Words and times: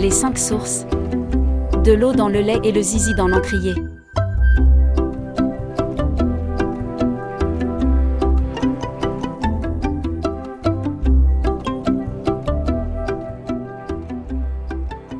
Les 0.00 0.10
cinq 0.10 0.38
sources. 0.38 0.86
De 1.84 1.92
l'eau 1.92 2.14
dans 2.14 2.30
le 2.30 2.40
lait 2.40 2.58
et 2.64 2.72
le 2.72 2.80
zizi 2.80 3.14
dans 3.14 3.28
l'encrier. 3.28 3.74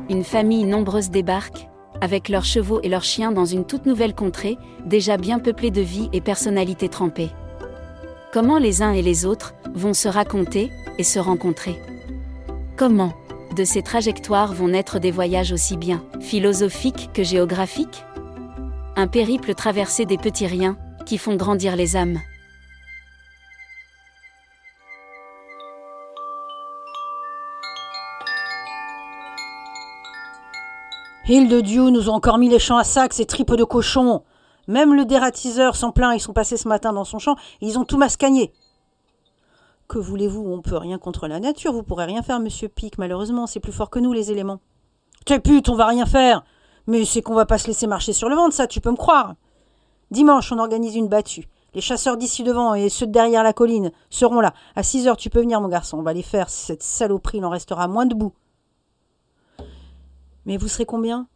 Une 0.09 0.23
famille 0.23 0.63
nombreuse 0.63 1.11
débarque, 1.11 1.69
avec 2.01 2.27
leurs 2.27 2.43
chevaux 2.43 2.79
et 2.81 2.89
leurs 2.89 3.03
chiens 3.03 3.31
dans 3.31 3.45
une 3.45 3.65
toute 3.65 3.85
nouvelle 3.85 4.15
contrée, 4.15 4.57
déjà 4.87 5.17
bien 5.17 5.37
peuplée 5.37 5.69
de 5.69 5.81
vie 5.81 6.09
et 6.11 6.21
personnalités 6.21 6.89
trempées. 6.89 7.29
Comment 8.33 8.57
les 8.57 8.81
uns 8.81 8.93
et 8.93 9.03
les 9.03 9.27
autres 9.27 9.53
vont 9.75 9.93
se 9.93 10.07
raconter 10.07 10.71
et 10.97 11.03
se 11.03 11.19
rencontrer? 11.19 11.79
Comment? 12.77 13.13
De 13.55 13.63
ces 13.63 13.81
trajectoires 13.81 14.53
vont 14.53 14.69
naître 14.69 14.99
des 14.99 15.11
voyages 15.11 15.51
aussi 15.51 15.77
bien 15.77 16.03
philosophiques 16.19 17.09
que 17.13 17.23
géographiques 17.23 18.05
Un 18.95 19.07
périple 19.07 19.53
traversé 19.53 20.05
des 20.05 20.17
petits 20.17 20.47
riens 20.47 20.77
qui 21.05 21.17
font 21.17 21.35
grandir 21.35 21.75
les 21.75 21.95
âmes. 21.95 22.19
Île 31.31 31.47
de 31.47 31.61
Dieu 31.61 31.89
nous 31.91 32.09
ont 32.09 32.13
encore 32.15 32.37
mis 32.37 32.49
les 32.49 32.59
champs 32.59 32.75
à 32.75 32.83
sac, 32.83 33.13
ces 33.13 33.25
tripes 33.25 33.55
de 33.55 33.63
cochons. 33.63 34.23
Même 34.67 34.93
le 34.93 35.05
dératiseur 35.05 35.77
s'en 35.77 35.91
plaint, 35.91 36.13
ils 36.13 36.19
sont 36.19 36.33
passés 36.33 36.57
ce 36.57 36.67
matin 36.67 36.91
dans 36.91 37.05
son 37.05 37.19
champ, 37.19 37.37
ils 37.61 37.79
ont 37.79 37.85
tout 37.85 37.97
mascagné. 37.97 38.51
Que 39.91 39.99
voulez-vous, 39.99 40.49
on 40.49 40.61
peut 40.61 40.77
rien 40.77 40.97
contre 40.97 41.27
la 41.27 41.41
nature, 41.41 41.73
vous 41.73 41.83
pourrez 41.83 42.05
rien 42.05 42.21
faire, 42.21 42.39
monsieur 42.39 42.69
Pic, 42.69 42.97
malheureusement, 42.97 43.45
c'est 43.45 43.59
plus 43.59 43.73
fort 43.73 43.89
que 43.89 43.99
nous, 43.99 44.13
les 44.13 44.31
éléments. 44.31 44.61
T'es 45.25 45.41
pute, 45.41 45.67
on 45.67 45.75
va 45.75 45.85
rien 45.85 46.05
faire. 46.05 46.45
Mais 46.87 47.03
c'est 47.03 47.21
qu'on 47.21 47.33
va 47.33 47.45
pas 47.45 47.57
se 47.57 47.67
laisser 47.67 47.87
marcher 47.87 48.13
sur 48.13 48.29
le 48.29 48.37
ventre, 48.37 48.55
ça, 48.55 48.67
tu 48.67 48.79
peux 48.79 48.91
me 48.91 48.95
croire. 48.95 49.35
Dimanche, 50.09 50.49
on 50.53 50.59
organise 50.59 50.95
une 50.95 51.09
battue. 51.09 51.49
Les 51.73 51.81
chasseurs 51.81 52.15
d'ici 52.15 52.43
devant 52.43 52.73
et 52.73 52.87
ceux 52.87 53.05
de 53.05 53.11
derrière 53.11 53.43
la 53.43 53.51
colline 53.51 53.91
seront 54.09 54.39
là. 54.39 54.53
À 54.77 54.83
six 54.83 55.09
heures, 55.09 55.17
tu 55.17 55.29
peux 55.29 55.41
venir, 55.41 55.59
mon 55.59 55.67
garçon. 55.67 55.97
On 55.97 56.03
va 56.03 56.13
les 56.13 56.23
faire. 56.23 56.49
Cette 56.49 56.83
saloperie, 56.83 57.39
il 57.39 57.45
en 57.45 57.49
restera 57.49 57.89
moins 57.89 58.05
debout. 58.05 58.31
Mais 60.45 60.55
vous 60.55 60.69
serez 60.69 60.85
combien? 60.85 61.27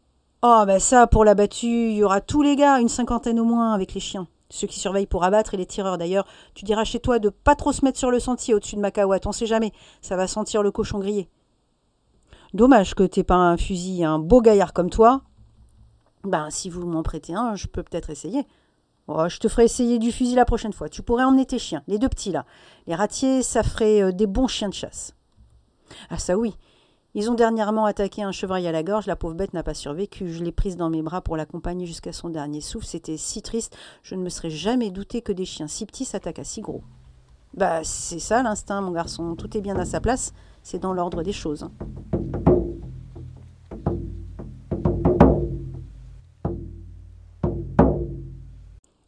Oh, 0.44 0.64
ben 0.66 0.80
ça, 0.80 1.08
pour 1.08 1.25
la 1.25 1.36
battue, 1.36 1.90
il 1.90 1.97
y 1.97 2.03
aura 2.06 2.22
tous 2.22 2.42
les 2.42 2.56
gars, 2.56 2.80
une 2.80 2.88
cinquantaine 2.88 3.38
au 3.38 3.44
moins, 3.44 3.73
avec 3.73 3.94
les 3.94 4.00
chiens. 4.00 4.28
Ceux 4.49 4.67
qui 4.67 4.79
surveillent 4.79 5.07
pour 5.07 5.23
abattre 5.23 5.53
et 5.53 5.57
les 5.57 5.65
tireurs. 5.65 5.97
D'ailleurs, 5.97 6.27
tu 6.53 6.65
diras 6.65 6.83
chez 6.83 6.99
toi 6.99 7.19
de 7.19 7.29
pas 7.29 7.55
trop 7.55 7.71
se 7.71 7.83
mettre 7.83 7.97
sur 7.97 8.11
le 8.11 8.19
sentier 8.19 8.53
au-dessus 8.53 8.75
de 8.75 8.81
ma 8.81 8.91
cahuate, 8.91 9.25
on 9.25 9.31
sait 9.31 9.45
jamais. 9.45 9.71
Ça 10.01 10.15
va 10.15 10.27
sentir 10.27 10.61
le 10.61 10.71
cochon 10.71 10.99
grillé. 10.99 11.29
Dommage 12.53 12.95
que 12.95 13.03
t'aies 13.03 13.23
pas 13.23 13.35
un 13.35 13.57
fusil, 13.57 14.03
un 14.03 14.19
beau 14.19 14.41
gaillard 14.41 14.73
comme 14.73 14.89
toi. 14.89 15.21
Ben, 16.23 16.49
si 16.49 16.69
vous 16.69 16.85
m'en 16.85 17.03
prêtez 17.03 17.33
un, 17.33 17.55
je 17.55 17.67
peux 17.67 17.83
peut-être 17.83 18.09
essayer. 18.09 18.45
Oh, 19.07 19.27
je 19.29 19.38
te 19.38 19.47
ferai 19.47 19.66
essayer 19.66 19.99
du 19.99 20.11
fusil 20.11 20.35
la 20.35 20.45
prochaine 20.45 20.73
fois. 20.73 20.89
Tu 20.89 21.03
pourrais 21.03 21.23
emmener 21.23 21.45
tes 21.45 21.59
chiens, 21.59 21.83
les 21.88 21.99
deux 21.99 22.09
petits 22.09 22.31
là. 22.31 22.45
Les 22.88 22.95
ratiers, 22.95 23.43
ça 23.43 23.61
ferait 23.61 24.01
euh, 24.01 24.11
des 24.11 24.25
bons 24.25 24.47
chiens 24.47 24.69
de 24.69 24.73
chasse. 24.73 25.16
Ah 26.09 26.17
ça 26.17 26.38
oui, 26.38 26.55
ils 27.17 27.31
ont 27.31 27.33
dernièrement 27.33 27.85
attaqué 27.85 28.23
un 28.23 28.33
chevreuil 28.33 28.67
à 28.67 28.73
la 28.73 28.83
gorge, 28.83 29.08
la 29.08 29.16
pauvre 29.16 29.35
bête 29.35 29.53
n'a 29.53 29.63
pas 29.63 29.73
survécu. 29.73 30.30
Je 30.30 30.44
l'ai 30.44 30.52
prise 30.52 30.75
dans 30.75 30.89
mes 30.89 31.02
bras 31.02 31.22
pour 31.22 31.38
l'accompagner 31.38 31.85
jusqu'à 31.85 32.11
son 32.11 32.27
dernier 32.27 32.59
souffle. 32.59 32.85
C'était 32.85 33.16
si 33.16 33.41
triste, 33.41 33.77
je 34.03 34.16
ne 34.16 34.22
me 34.22 34.27
serais 34.27 34.49
jamais 34.49 34.91
douté 34.91 35.22
que 35.22 35.31
des 35.31 35.45
chiens 35.45 35.69
si 35.69 35.85
petits 35.85 36.03
s'attaquent 36.03 36.39
à 36.39 36.44
si 36.44 36.59
gros. 36.59 36.83
Bah, 37.53 37.85
c'est 37.85 38.19
ça 38.19 38.44
l'instinct, 38.44 38.81
mon 38.81 38.91
garçon. 38.91 39.33
Tout 39.38 39.57
est 39.57 39.61
bien 39.61 39.77
à 39.77 39.85
sa 39.85 40.02
place, 40.02 40.33
c'est 40.61 40.80
dans 40.80 40.91
l'ordre 40.91 41.23
des 41.23 41.31
choses. 41.31 41.69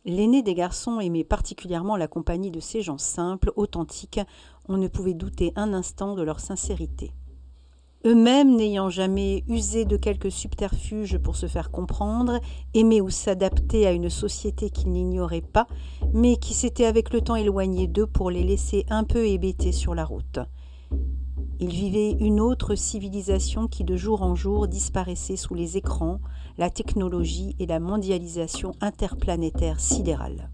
L'aîné 0.06 0.42
des 0.44 0.56
garçons 0.56 1.02
aimait 1.02 1.26
particulièrement 1.26 1.98
la 1.98 2.08
compagnie 2.08 2.52
de 2.52 2.62
ces 2.62 2.82
gens 2.82 2.98
simples, 2.98 3.52
authentiques. 3.58 4.22
On 4.70 4.78
ne 4.78 4.88
pouvait 4.88 5.14
douter 5.14 5.52
un 5.58 5.74
instant 5.74 6.16
de 6.16 6.24
leur 6.24 6.40
sincérité 6.40 7.12
eux-mêmes 8.06 8.56
n'ayant 8.56 8.90
jamais 8.90 9.44
usé 9.48 9.86
de 9.86 9.98
quelque 9.98 10.30
subterfuge 10.30 11.18
pour 11.18 11.36
se 11.36 11.48
faire 11.48 11.72
comprendre, 11.72 12.40
aimer 12.74 13.02
ou 13.02 13.10
s'adapter 13.10 13.88
à 13.88 13.92
une 13.92 14.10
société 14.10 14.70
qu'ils 14.70 14.92
n'ignoraient 14.92 15.42
pas, 15.42 15.68
mais 16.14 16.38
qui 16.38 16.54
s'était 16.54 16.86
avec 16.86 17.12
le 17.12 17.22
temps 17.22 17.36
éloignée 17.36 17.88
d'eux 17.88 18.08
pour 18.08 18.30
les 18.32 18.44
laisser 18.44 18.86
un 18.90 19.04
peu 19.04 19.26
hébétés 19.26 19.72
sur 19.72 19.96
la 19.96 20.06
route. 20.06 20.40
Ils 21.60 21.72
vivaient 21.72 22.12
une 22.12 22.40
autre 22.40 22.76
civilisation 22.76 23.68
qui 23.68 23.84
de 23.84 23.96
jour 23.96 24.22
en 24.22 24.36
jour 24.36 24.68
disparaissait 24.68 25.38
sous 25.38 25.56
les 25.56 25.76
écrans, 25.76 26.20
la 26.60 26.70
technologie 26.70 27.56
et 27.58 27.66
la 27.66 27.80
mondialisation 27.80 28.74
interplanétaire 28.80 29.80
sidérale. 29.80 30.52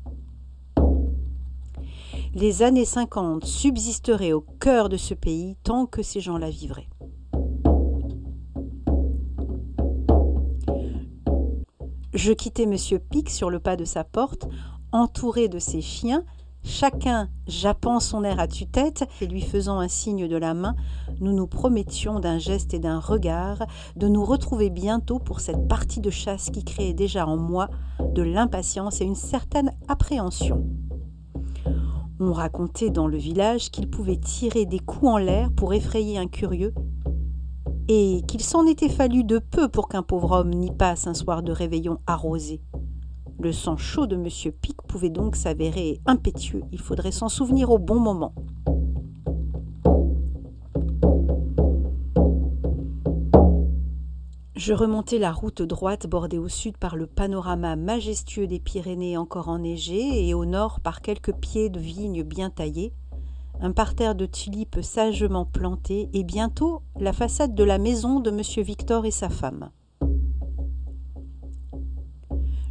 Les 2.34 2.64
années 2.64 2.86
50 2.86 3.46
subsisteraient 3.46 4.32
au 4.32 4.42
cœur 4.42 4.90
de 4.90 4.98
ce 4.98 5.14
pays 5.14 5.58
tant 5.64 5.86
que 5.86 6.02
ces 6.02 6.22
gens-là 6.22 6.50
vivraient. 6.50 6.90
Je 12.14 12.32
quittai 12.32 12.68
Monsieur 12.68 13.00
Pic 13.00 13.32
sur 13.32 13.50
le 13.50 13.58
pas 13.60 13.76
de 13.76 13.86
sa 13.86 14.04
porte, 14.04 14.48
entouré 14.92 15.48
de 15.48 15.58
ses 15.58 15.82
chiens, 15.82 16.24
chacun 16.64 17.28
jappant 17.48 18.00
son 18.00 18.24
air 18.24 18.40
à 18.40 18.48
tue-tête 18.48 19.06
et 19.20 19.26
lui 19.26 19.42
faisant 19.42 19.80
un 19.80 19.88
signe 19.88 20.28
de 20.28 20.36
la 20.36 20.54
main, 20.54 20.76
nous 21.22 21.34
nous 21.34 21.48
promettions 21.48 22.20
d'un 22.20 22.38
geste 22.38 22.76
et 22.76 22.80
d'un 22.80 23.00
regard 23.00 23.64
de 23.96 24.08
nous 24.08 24.24
retrouver 24.24 24.70
bientôt 24.70 25.18
pour 25.18 25.40
cette 25.40 25.68
partie 25.68 26.02
de 26.02 26.12
chasse 26.12 26.52
qui 26.52 26.64
créait 26.64 26.94
déjà 26.94 27.26
en 27.26 27.36
moi 27.36 27.68
de 28.14 28.22
l'impatience 28.22 29.02
et 29.02 29.06
une 29.06 29.16
certaine 29.16 29.74
appréhension. 29.88 30.68
On 32.20 32.32
racontait 32.32 32.92
dans 32.92 33.08
le 33.08 33.18
village 33.18 33.72
qu'il 33.72 33.90
pouvait 33.90 34.18
tirer 34.18 34.68
des 34.68 34.80
coups 34.80 35.12
en 35.14 35.18
l'air 35.18 35.52
pour 35.52 35.74
effrayer 35.74 36.20
un 36.20 36.28
curieux 36.28 36.76
et 37.88 38.22
qu'il 38.28 38.42
s'en 38.42 38.66
était 38.66 38.90
fallu 38.90 39.24
de 39.24 39.40
peu 39.40 39.68
pour 39.68 39.88
qu'un 39.88 40.04
pauvre 40.04 40.32
homme 40.32 40.52
n'y 40.52 40.72
passe 40.72 41.08
un 41.08 41.14
soir 41.14 41.44
de 41.44 41.52
réveillon 41.52 42.00
arrosé. 42.08 42.62
Le 43.40 43.52
sang 43.52 43.78
chaud 43.78 44.08
de 44.08 44.16
M. 44.16 44.54
Pic 44.62 44.82
pouvait 44.88 45.10
donc 45.10 45.36
s'avérer 45.36 46.00
impétueux, 46.06 46.64
il 46.72 46.80
faudrait 46.80 47.12
s'en 47.12 47.30
souvenir 47.30 47.72
au 47.72 47.80
bon 47.80 48.00
moment. 48.00 48.34
Je 54.56 54.72
remontai 54.72 55.20
la 55.20 55.34
route 55.34 55.62
droite 55.62 56.08
bordée 56.08 56.38
au 56.38 56.48
sud 56.48 56.78
par 56.78 56.96
le 56.96 57.06
panorama 57.06 57.76
majestueux 57.76 58.48
des 58.48 58.62
Pyrénées 58.62 59.18
encore 59.18 59.50
enneigées 59.50 60.26
et 60.26 60.34
au 60.34 60.46
nord 60.46 60.80
par 60.80 61.02
quelques 61.02 61.34
pieds 61.34 61.70
de 61.70 61.82
vignes 61.82 62.24
bien 62.24 62.50
taillés, 62.50 62.94
un 63.60 63.72
parterre 63.72 64.16
de 64.16 64.26
tulipes 64.26 64.82
sagement 64.82 65.46
planté 65.46 66.10
et 66.14 66.24
bientôt 66.24 66.82
la 67.00 67.14
façade 67.14 67.56
de 67.56 67.64
la 67.64 67.78
maison 67.78 68.20
de 68.20 68.30
M. 68.30 68.64
Victor 68.64 69.06
et 69.06 69.12
sa 69.12 69.30
femme. 69.30 69.72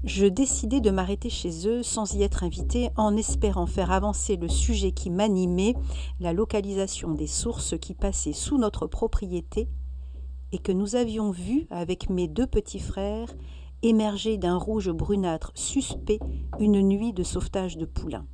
Je 0.04 0.26
décidai 0.26 0.80
de 0.80 0.90
m'arrêter 0.90 1.30
chez 1.30 1.68
eux 1.68 1.84
sans 1.84 2.14
y 2.14 2.22
être 2.24 2.42
invité 2.42 2.90
en 2.96 3.16
espérant 3.16 3.66
faire 3.66 3.92
avancer 3.92 4.36
le 4.36 4.48
sujet 4.48 4.90
qui 4.90 5.10
m'animait, 5.10 5.74
la 6.18 6.32
localisation 6.32 7.12
des 7.12 7.28
sources 7.28 7.78
qui 7.78 7.94
passaient 7.94 8.32
sous 8.32 8.58
notre 8.58 8.88
propriété 8.88 9.68
et 10.50 10.58
que 10.58 10.72
nous 10.72 10.96
avions 10.96 11.30
vues 11.30 11.66
avec 11.70 12.10
mes 12.10 12.26
deux 12.26 12.48
petits 12.48 12.80
frères 12.80 13.32
émerger 13.82 14.38
d'un 14.38 14.56
rouge 14.56 14.90
brunâtre 14.90 15.52
suspect 15.54 16.20
une 16.58 16.80
nuit 16.82 17.12
de 17.12 17.22
sauvetage 17.22 17.76
de 17.76 17.84
poulains. 17.84 18.26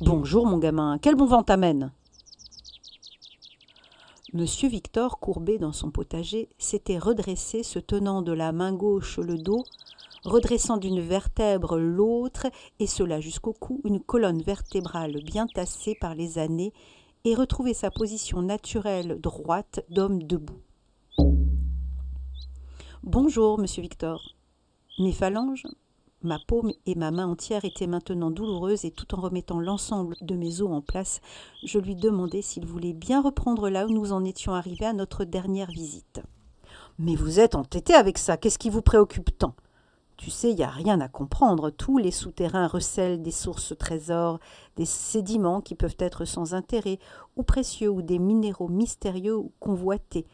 Bonjour, 0.00 0.46
mon 0.46 0.58
gamin, 0.58 0.96
quel 0.98 1.16
bon 1.16 1.26
vent 1.26 1.42
t'amène 1.42 1.90
Monsieur 4.32 4.68
Victor, 4.68 5.18
courbé 5.18 5.58
dans 5.58 5.72
son 5.72 5.90
potager, 5.90 6.48
s'était 6.56 6.98
redressé, 6.98 7.64
se 7.64 7.80
tenant 7.80 8.22
de 8.22 8.30
la 8.30 8.52
main 8.52 8.72
gauche 8.72 9.18
le 9.18 9.36
dos, 9.36 9.64
redressant 10.22 10.76
d'une 10.76 11.00
vertèbre 11.00 11.78
l'autre, 11.78 12.46
et 12.78 12.86
cela 12.86 13.18
jusqu'au 13.18 13.52
cou, 13.52 13.80
une 13.82 13.98
colonne 13.98 14.40
vertébrale 14.40 15.20
bien 15.24 15.48
tassée 15.48 15.96
par 16.00 16.14
les 16.14 16.38
années, 16.38 16.72
et 17.24 17.34
retrouver 17.34 17.74
sa 17.74 17.90
position 17.90 18.40
naturelle 18.40 19.20
droite 19.20 19.84
d'homme 19.90 20.22
debout. 20.22 20.62
Bonjour, 23.02 23.58
monsieur 23.58 23.82
Victor. 23.82 24.36
Mes 25.00 25.12
phalanges? 25.12 25.66
Ma 26.22 26.40
paume 26.40 26.72
et 26.84 26.96
ma 26.96 27.12
main 27.12 27.28
entière 27.28 27.64
étaient 27.64 27.86
maintenant 27.86 28.32
douloureuses 28.32 28.84
et 28.84 28.90
tout 28.90 29.14
en 29.14 29.20
remettant 29.20 29.60
l'ensemble 29.60 30.16
de 30.20 30.34
mes 30.34 30.62
os 30.62 30.70
en 30.72 30.80
place, 30.80 31.20
je 31.62 31.78
lui 31.78 31.94
demandai 31.94 32.42
s'il 32.42 32.66
voulait 32.66 32.92
bien 32.92 33.22
reprendre 33.22 33.68
là 33.68 33.86
où 33.86 33.90
nous 33.90 34.12
en 34.12 34.24
étions 34.24 34.52
arrivés 34.52 34.86
à 34.86 34.92
notre 34.92 35.24
dernière 35.24 35.70
visite. 35.70 36.20
Mais 36.98 37.14
vous 37.14 37.38
êtes 37.38 37.54
entêté 37.54 37.94
avec 37.94 38.18
ça, 38.18 38.36
qu'est-ce 38.36 38.58
qui 38.58 38.68
vous 38.68 38.82
préoccupe 38.82 39.38
tant? 39.38 39.54
Tu 40.16 40.30
sais, 40.30 40.50
il 40.50 40.56
n'y 40.56 40.64
a 40.64 40.70
rien 40.70 41.00
à 41.00 41.06
comprendre. 41.06 41.70
Tous 41.70 41.96
les 41.96 42.10
souterrains 42.10 42.66
recèlent 42.66 43.22
des 43.22 43.30
sources 43.30 43.78
trésors, 43.78 44.40
des 44.74 44.84
sédiments 44.84 45.60
qui 45.60 45.76
peuvent 45.76 45.94
être 46.00 46.24
sans 46.24 46.54
intérêt, 46.54 46.98
ou 47.36 47.44
précieux, 47.44 47.90
ou 47.90 48.02
des 48.02 48.18
minéraux 48.18 48.66
mystérieux 48.66 49.36
ou 49.36 49.52
convoités. 49.60 50.26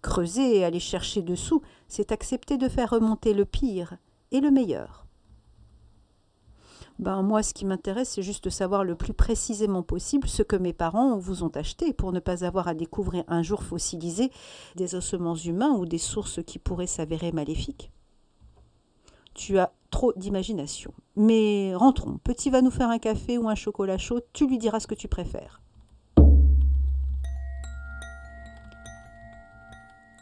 Creuser 0.00 0.58
et 0.58 0.64
aller 0.64 0.78
chercher 0.78 1.22
dessous, 1.22 1.62
c'est 1.88 2.12
accepter 2.12 2.56
de 2.56 2.68
faire 2.68 2.90
remonter 2.90 3.34
le 3.34 3.44
pire 3.44 3.96
et 4.30 4.40
le 4.40 4.52
meilleur. 4.52 5.05
Ben, 6.98 7.22
moi, 7.22 7.42
ce 7.42 7.52
qui 7.52 7.66
m'intéresse, 7.66 8.10
c'est 8.10 8.22
juste 8.22 8.44
de 8.44 8.50
savoir 8.50 8.82
le 8.82 8.94
plus 8.94 9.12
précisément 9.12 9.82
possible 9.82 10.28
ce 10.28 10.42
que 10.42 10.56
mes 10.56 10.72
parents 10.72 11.18
vous 11.18 11.42
ont 11.44 11.50
acheté 11.54 11.92
pour 11.92 12.12
ne 12.12 12.20
pas 12.20 12.44
avoir 12.44 12.68
à 12.68 12.74
découvrir 12.74 13.24
un 13.28 13.42
jour 13.42 13.62
fossilisé 13.62 14.30
des 14.76 14.94
ossements 14.94 15.34
humains 15.34 15.72
ou 15.72 15.84
des 15.84 15.98
sources 15.98 16.42
qui 16.42 16.58
pourraient 16.58 16.86
s'avérer 16.86 17.32
maléfiques. 17.32 17.90
Tu 19.34 19.58
as 19.58 19.72
trop 19.90 20.14
d'imagination. 20.16 20.94
Mais 21.16 21.74
rentrons. 21.74 22.18
Petit 22.24 22.48
va 22.48 22.62
nous 22.62 22.70
faire 22.70 22.88
un 22.88 22.98
café 22.98 23.36
ou 23.36 23.48
un 23.50 23.54
chocolat 23.54 23.98
chaud, 23.98 24.20
tu 24.32 24.46
lui 24.46 24.56
diras 24.56 24.80
ce 24.80 24.86
que 24.86 24.94
tu 24.94 25.08
préfères. 25.08 25.60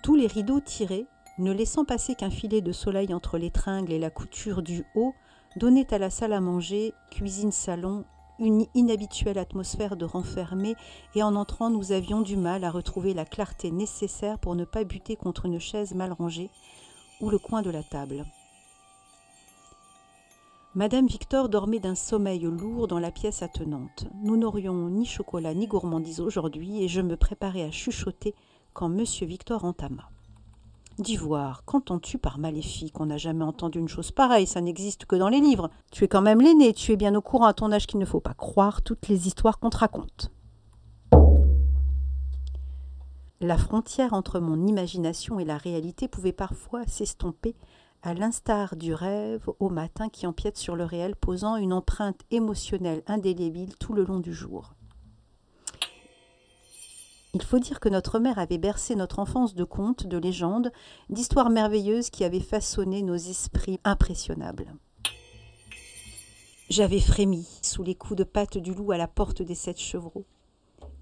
Tous 0.02 0.16
les 0.16 0.26
rideaux 0.26 0.60
tirés, 0.60 1.06
ne 1.38 1.52
laissant 1.52 1.84
passer 1.84 2.14
qu'un 2.14 2.30
filet 2.30 2.60
de 2.60 2.72
soleil 2.72 3.14
entre 3.14 3.38
les 3.38 3.50
tringles 3.50 3.92
et 3.92 3.98
la 3.98 4.10
couture 4.10 4.62
du 4.62 4.84
haut, 4.94 5.14
donnaient 5.56 5.92
à 5.92 5.98
la 5.98 6.10
salle 6.10 6.32
à 6.32 6.40
manger, 6.40 6.92
cuisine-salon, 7.10 8.04
une 8.38 8.66
inhabituelle 8.74 9.38
atmosphère 9.38 9.96
de 9.96 10.04
renfermé, 10.04 10.74
et 11.14 11.22
en 11.22 11.36
entrant 11.36 11.70
nous 11.70 11.92
avions 11.92 12.20
du 12.20 12.36
mal 12.36 12.64
à 12.64 12.70
retrouver 12.70 13.14
la 13.14 13.24
clarté 13.24 13.70
nécessaire 13.70 14.38
pour 14.38 14.54
ne 14.54 14.64
pas 14.64 14.84
buter 14.84 15.16
contre 15.16 15.46
une 15.46 15.60
chaise 15.60 15.94
mal 15.94 16.12
rangée 16.12 16.50
ou 17.20 17.30
le 17.30 17.38
coin 17.38 17.62
de 17.62 17.70
la 17.70 17.82
table. 17.82 18.24
Madame 20.74 21.06
Victor 21.06 21.48
dormait 21.48 21.78
d'un 21.78 21.94
sommeil 21.94 22.40
lourd 22.40 22.88
dans 22.88 22.98
la 22.98 23.12
pièce 23.12 23.42
attenante. 23.42 24.08
Nous 24.24 24.36
n'aurions 24.36 24.88
ni 24.88 25.06
chocolat 25.06 25.54
ni 25.54 25.68
gourmandise 25.68 26.20
aujourd'hui, 26.20 26.82
et 26.82 26.88
je 26.88 27.00
me 27.00 27.16
préparais 27.16 27.62
à 27.62 27.70
chuchoter 27.70 28.34
quand 28.72 28.88
Monsieur 28.88 29.26
Victor 29.26 29.64
entama. 29.64 30.10
D'Ivoire, 30.98 31.64
qu'entends-tu 31.64 32.18
par 32.18 32.38
maléfique? 32.38 33.00
On 33.00 33.06
n'a 33.06 33.16
jamais 33.16 33.42
entendu 33.42 33.80
une 33.80 33.88
chose 33.88 34.12
pareille, 34.12 34.46
ça 34.46 34.60
n'existe 34.60 35.06
que 35.06 35.16
dans 35.16 35.28
les 35.28 35.40
livres. 35.40 35.68
Tu 35.90 36.04
es 36.04 36.08
quand 36.08 36.22
même 36.22 36.40
l'aîné, 36.40 36.72
tu 36.72 36.92
es 36.92 36.96
bien 36.96 37.16
au 37.16 37.20
courant 37.20 37.46
à 37.46 37.52
ton 37.52 37.72
âge 37.72 37.88
qu'il 37.88 37.98
ne 37.98 38.04
faut 38.04 38.20
pas 38.20 38.34
croire 38.34 38.80
toutes 38.82 39.08
les 39.08 39.26
histoires 39.26 39.58
qu'on 39.58 39.70
te 39.70 39.78
raconte. 39.78 40.30
La 43.40 43.58
frontière 43.58 44.12
entre 44.12 44.38
mon 44.38 44.66
imagination 44.68 45.40
et 45.40 45.44
la 45.44 45.56
réalité 45.56 46.06
pouvait 46.06 46.32
parfois 46.32 46.86
s'estomper 46.86 47.56
à 48.02 48.14
l'instar 48.14 48.76
du 48.76 48.94
rêve 48.94 49.50
au 49.58 49.70
matin 49.70 50.08
qui 50.08 50.28
empiète 50.28 50.58
sur 50.58 50.76
le 50.76 50.84
réel, 50.84 51.16
posant 51.16 51.56
une 51.56 51.72
empreinte 51.72 52.20
émotionnelle 52.30 53.02
indélébile 53.08 53.76
tout 53.78 53.94
le 53.94 54.04
long 54.04 54.20
du 54.20 54.32
jour. 54.32 54.74
Il 57.34 57.42
faut 57.42 57.58
dire 57.58 57.80
que 57.80 57.88
notre 57.88 58.20
mère 58.20 58.38
avait 58.38 58.58
bercé 58.58 58.94
notre 58.94 59.18
enfance 59.18 59.54
de 59.54 59.64
contes, 59.64 60.06
de 60.06 60.18
légendes, 60.18 60.70
d'histoires 61.10 61.50
merveilleuses 61.50 62.10
qui 62.10 62.22
avaient 62.22 62.38
façonné 62.38 63.02
nos 63.02 63.16
esprits 63.16 63.80
impressionnables. 63.82 64.72
J'avais 66.70 67.00
frémi 67.00 67.46
sous 67.60 67.82
les 67.82 67.96
coups 67.96 68.16
de 68.16 68.24
patte 68.24 68.56
du 68.56 68.72
loup 68.72 68.92
à 68.92 68.96
la 68.96 69.08
porte 69.08 69.42
des 69.42 69.56
sept 69.56 69.78
chevreaux, 69.78 70.24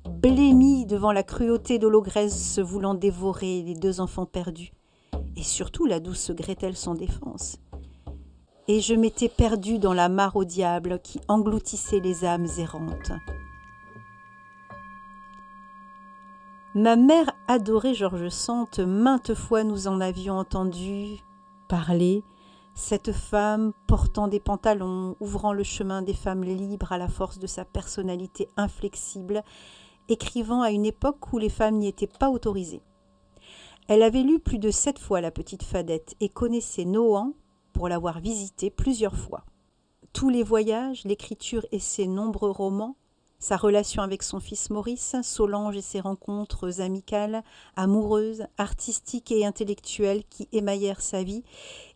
blémi 0.09 0.87
devant 0.87 1.13
la 1.13 1.23
cruauté 1.23 1.79
de 1.79 1.87
l'ogresse 1.87 2.59
voulant 2.59 2.95
dévorer 2.95 3.63
les 3.63 3.75
deux 3.75 4.01
enfants 4.01 4.27
perdus, 4.27 4.73
et 5.37 5.43
surtout 5.43 5.85
la 5.85 6.01
douce 6.01 6.31
Gretel 6.31 6.77
sans 6.77 6.95
défense. 6.95 7.59
Et 8.69 8.81
je 8.81 8.95
m'étais 8.95 9.29
perdu 9.29 9.79
dans 9.79 9.93
la 9.93 10.09
mare 10.09 10.37
au 10.37 10.45
diable 10.45 10.99
qui 11.03 11.21
engloutissait 11.29 12.01
les 12.01 12.25
âmes 12.25 12.49
errantes. 12.59 13.13
Ma 16.75 16.97
mère 16.97 17.31
adorait 17.49 17.93
George 17.93 18.31
Sand, 18.31 18.79
maintes 18.79 19.35
fois 19.35 19.63
nous 19.63 19.89
en 19.89 20.01
avions 20.01 20.39
entendu 20.39 21.19
parler, 21.69 22.25
cette 22.75 23.13
femme 23.13 23.75
portant 23.87 24.27
des 24.27 24.41
pantalons, 24.41 25.15
ouvrant 25.21 25.53
le 25.53 25.65
chemin 25.65 26.01
des 26.01 26.15
femmes 26.15 26.45
libres 26.45 26.91
à 26.91 26.97
la 26.97 27.09
force 27.09 27.39
de 27.39 27.47
sa 27.47 27.67
personnalité 27.67 28.49
inflexible, 28.57 29.43
écrivant 30.09 30.63
à 30.63 30.71
une 30.71 30.87
époque 30.87 31.31
où 31.35 31.39
les 31.39 31.51
femmes 31.51 31.77
n'y 31.77 31.89
étaient 31.89 32.07
pas 32.07 32.31
autorisées. 32.31 32.81
Elle 33.87 34.03
avait 34.03 34.23
lu 34.23 34.39
plus 34.39 34.59
de 34.59 34.71
sept 34.71 34.99
fois 34.99 35.21
la 35.21 35.31
petite 35.31 35.65
Fadette 35.65 36.15
et 36.21 36.31
connaissait 36.31 36.87
Nohant 36.87 37.35
pour 37.75 37.91
l'avoir 37.91 38.21
visité 38.21 38.71
plusieurs 38.71 39.17
fois. 39.17 39.45
Tous 40.15 40.31
les 40.31 40.43
voyages, 40.43 41.05
l'écriture 41.05 41.67
et 41.71 41.79
ses 41.79 42.07
nombreux 42.07 42.51
romans 42.51 42.97
sa 43.43 43.57
relation 43.57 44.05
avec 44.05 44.23
son 44.23 44.39
fils 44.39 44.71
Maurice, 44.71 45.17
Solange 45.25 45.77
et 45.77 45.83
ses 45.83 45.99
rencontres 45.99 46.81
amicales, 46.81 47.43
amoureuses, 47.75 48.45
artistiques 48.57 49.33
et 49.33 49.45
intellectuelles 49.45 50.23
qui 50.31 50.49
émaillèrent 50.53 51.01
sa 51.01 51.25
vie, 51.25 51.43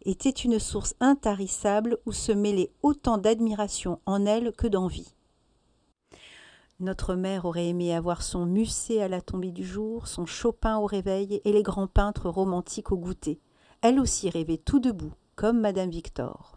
étaient 0.04 0.28
une 0.28 0.58
source 0.58 0.96
intarissable 0.98 1.98
où 2.04 2.10
se 2.10 2.32
mêlait 2.32 2.72
autant 2.82 3.16
d'admiration 3.16 4.00
en 4.06 4.26
elle 4.26 4.50
que 4.54 4.66
d'envie. 4.66 5.14
Notre 6.80 7.14
mère 7.14 7.44
aurait 7.44 7.68
aimé 7.68 7.94
avoir 7.94 8.24
son 8.24 8.44
Musset 8.44 9.00
à 9.00 9.06
la 9.06 9.20
tombée 9.20 9.52
du 9.52 9.64
jour, 9.64 10.08
son 10.08 10.26
Chopin 10.26 10.78
au 10.78 10.86
réveil 10.86 11.40
et 11.44 11.52
les 11.52 11.62
grands 11.62 11.86
peintres 11.86 12.28
romantiques 12.28 12.90
au 12.90 12.96
goûter. 12.96 13.38
Elle 13.82 14.00
aussi 14.00 14.28
rêvait 14.30 14.58
tout 14.58 14.80
debout, 14.80 15.12
comme 15.36 15.60
Madame 15.60 15.90
Victor. 15.90 16.55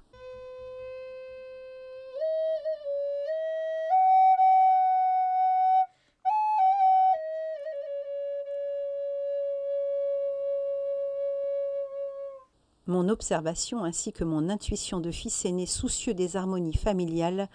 Mon 12.89 13.07
observation 13.07 13.83
ainsi 13.83 14.11
que 14.11 14.23
mon 14.23 14.49
intuition 14.49 14.99
de 14.99 15.11
fils 15.11 15.45
aîné 15.45 15.67
soucieux 15.67 16.15
des 16.15 16.35
harmonies 16.35 16.73
familiales 16.73 17.47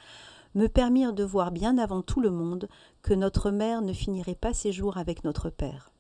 me 0.55 0.69
permirent 0.69 1.13
de 1.13 1.25
voir 1.25 1.51
bien 1.51 1.77
avant 1.77 2.03
tout 2.03 2.21
le 2.21 2.31
monde 2.31 2.69
que 3.03 3.15
notre 3.15 3.51
mère 3.51 3.83
ne 3.83 3.93
finirait 3.93 4.37
pas 4.37 4.55
ses 4.55 4.71
jours 4.71 4.97
avec 4.97 5.25
notre 5.25 5.51
père. 5.51 5.91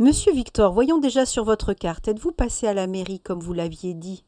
Monsieur 0.00 0.32
Victor, 0.32 0.72
voyons 0.72 0.98
déjà 0.98 1.24
sur 1.24 1.44
votre 1.44 1.74
carte, 1.74 2.08
êtes-vous 2.08 2.32
passé 2.32 2.66
à 2.66 2.74
la 2.74 2.88
mairie 2.88 3.20
comme 3.20 3.38
vous 3.38 3.52
l'aviez 3.52 3.94
dit? 3.94 4.24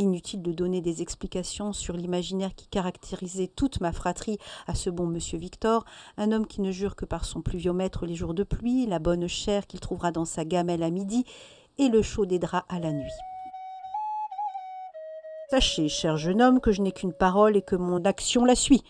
Inutile 0.00 0.42
de 0.42 0.52
donner 0.52 0.80
des 0.80 1.02
explications 1.02 1.72
sur 1.72 1.96
l'imaginaire 1.96 2.54
qui 2.54 2.68
caractérisait 2.68 3.48
toute 3.48 3.80
ma 3.80 3.92
fratrie 3.92 4.38
à 4.68 4.76
ce 4.76 4.90
bon 4.90 5.06
monsieur 5.06 5.38
Victor, 5.38 5.84
un 6.16 6.30
homme 6.30 6.46
qui 6.46 6.60
ne 6.60 6.70
jure 6.70 6.94
que 6.94 7.04
par 7.04 7.24
son 7.24 7.42
pluviomètre 7.42 8.06
les 8.06 8.14
jours 8.14 8.32
de 8.32 8.44
pluie, 8.44 8.86
la 8.86 9.00
bonne 9.00 9.26
chair 9.26 9.66
qu'il 9.66 9.80
trouvera 9.80 10.12
dans 10.12 10.24
sa 10.24 10.44
gamelle 10.44 10.84
à 10.84 10.90
midi 10.90 11.24
et 11.78 11.88
le 11.88 12.00
chaud 12.00 12.26
des 12.26 12.38
draps 12.38 12.64
à 12.68 12.78
la 12.78 12.92
nuit. 12.92 13.10
Sachez, 15.50 15.88
cher 15.88 16.16
jeune 16.16 16.42
homme, 16.42 16.60
que 16.60 16.70
je 16.70 16.80
n'ai 16.80 16.92
qu'une 16.92 17.12
parole 17.12 17.56
et 17.56 17.62
que 17.62 17.74
mon 17.74 18.04
action 18.04 18.44
la 18.44 18.54
suit. 18.54 18.84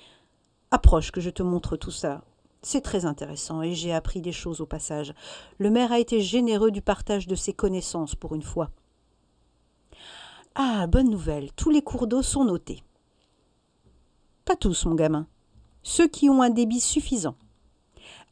Approche 0.70 1.10
que 1.10 1.22
je 1.22 1.30
te 1.30 1.42
montre 1.42 1.76
tout 1.76 1.90
ça. 1.90 2.22
C'est 2.60 2.82
très 2.82 3.06
intéressant 3.06 3.62
et 3.62 3.74
j'ai 3.74 3.94
appris 3.94 4.20
des 4.20 4.32
choses 4.32 4.60
au 4.60 4.66
passage. 4.66 5.14
Le 5.56 5.70
maire 5.70 5.92
a 5.92 6.00
été 6.00 6.20
généreux 6.20 6.70
du 6.70 6.82
partage 6.82 7.26
de 7.26 7.34
ses 7.34 7.54
connaissances 7.54 8.14
pour 8.14 8.34
une 8.34 8.42
fois. 8.42 8.70
Ah, 10.60 10.88
bonne 10.88 11.08
nouvelle, 11.08 11.52
tous 11.52 11.70
les 11.70 11.82
cours 11.82 12.08
d'eau 12.08 12.20
sont 12.20 12.44
notés. 12.44 12.82
Pas 14.44 14.56
tous, 14.56 14.86
mon 14.86 14.96
gamin. 14.96 15.28
Ceux 15.84 16.08
qui 16.08 16.28
ont 16.28 16.42
un 16.42 16.50
débit 16.50 16.80
suffisant. 16.80 17.36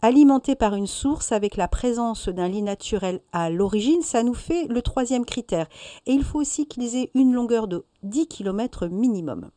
Alimentés 0.02 0.56
par 0.56 0.74
une 0.74 0.88
source 0.88 1.30
avec 1.30 1.56
la 1.56 1.68
présence 1.68 2.28
d'un 2.28 2.48
lit 2.48 2.62
naturel 2.62 3.20
à 3.30 3.48
l'origine, 3.48 4.02
ça 4.02 4.24
nous 4.24 4.34
fait 4.34 4.66
le 4.66 4.82
troisième 4.82 5.24
critère. 5.24 5.68
Et 6.06 6.14
il 6.14 6.24
faut 6.24 6.40
aussi 6.40 6.66
qu'ils 6.66 6.96
aient 6.96 7.12
une 7.14 7.32
longueur 7.32 7.68
de 7.68 7.84
10 8.02 8.26
km 8.26 8.88
minimum. 8.88 9.52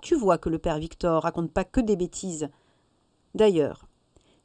Tu 0.00 0.14
vois 0.14 0.38
que 0.38 0.48
le 0.48 0.58
père 0.58 0.78
Victor 0.78 1.24
raconte 1.24 1.52
pas 1.52 1.64
que 1.64 1.82
des 1.82 1.96
bêtises. 1.96 2.48
D'ailleurs, 3.34 3.86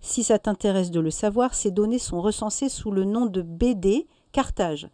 si 0.02 0.26
ça 0.26 0.40
t'intéresse 0.40 0.92
de 0.92 1.00
le 1.00 1.10
savoir, 1.10 1.54
ces 1.54 1.72
données 1.72 2.00
sont 2.00 2.20
recensées 2.20 2.68
sous 2.68 2.92
le 2.92 3.06
nom 3.06 3.28
de 3.28 3.42
BD 3.42 4.08
Carthage, 4.34 4.90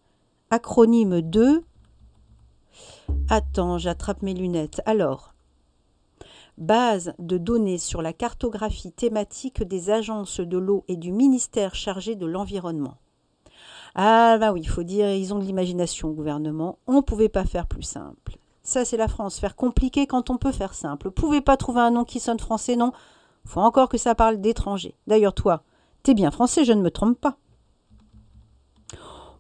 acronyme 0.52 1.22
de 1.22 1.64
Attends, 3.30 3.78
j'attrape 3.78 4.22
mes 4.22 4.34
lunettes. 4.34 4.82
Alors, 4.86 5.34
base 6.58 7.14
de 7.20 7.38
données 7.38 7.78
sur 7.78 8.02
la 8.02 8.14
cartographie 8.14 8.92
thématique 8.92 9.64
des 9.64 9.90
agences 9.90 10.40
de 10.40 10.58
l'eau 10.58 10.86
et 10.88 10.96
du 10.96 11.12
ministère 11.12 11.76
chargé 11.76 12.16
de 12.16 12.26
l'environnement. 12.26 12.98
Ah 13.96 14.38
ben 14.40 14.52
oui, 14.52 14.62
il 14.62 14.70
faut 14.70 14.84
dire, 14.84 15.10
ils 15.14 15.34
ont 15.34 15.40
de 15.40 15.44
l'imagination 15.44 16.10
au 16.10 16.14
gouvernement. 16.14 16.80
On 16.86 16.98
ne 16.98 17.02
pouvait 17.02 17.30
pas 17.30 17.46
faire 17.46 17.66
plus 17.66 17.84
simple. 17.84 18.38
Ça, 18.62 18.84
c'est 18.84 18.98
la 18.98 19.08
France, 19.08 19.40
faire 19.40 19.56
compliqué 19.56 20.08
quand 20.08 20.30
on 20.30 20.38
peut 20.38 20.52
faire 20.52 20.74
simple. 20.74 21.12
Pouvez 21.12 21.40
pas 21.40 21.56
trouver 21.56 21.82
un 21.82 21.92
nom 21.92 22.04
qui 22.04 22.20
sonne 22.20 22.40
français, 22.40 22.76
non? 22.76 22.92
Faut 23.46 23.62
encore 23.62 23.90
que 23.90 23.98
ça 23.98 24.16
parle 24.16 24.42
d'étranger. 24.42 24.96
D'ailleurs, 25.08 25.34
toi, 25.34 25.64
t'es 26.04 26.14
bien 26.14 26.32
français, 26.32 26.66
je 26.66 26.74
ne 26.74 26.82
me 26.82 26.92
trompe 26.92 27.20
pas. 27.20 27.38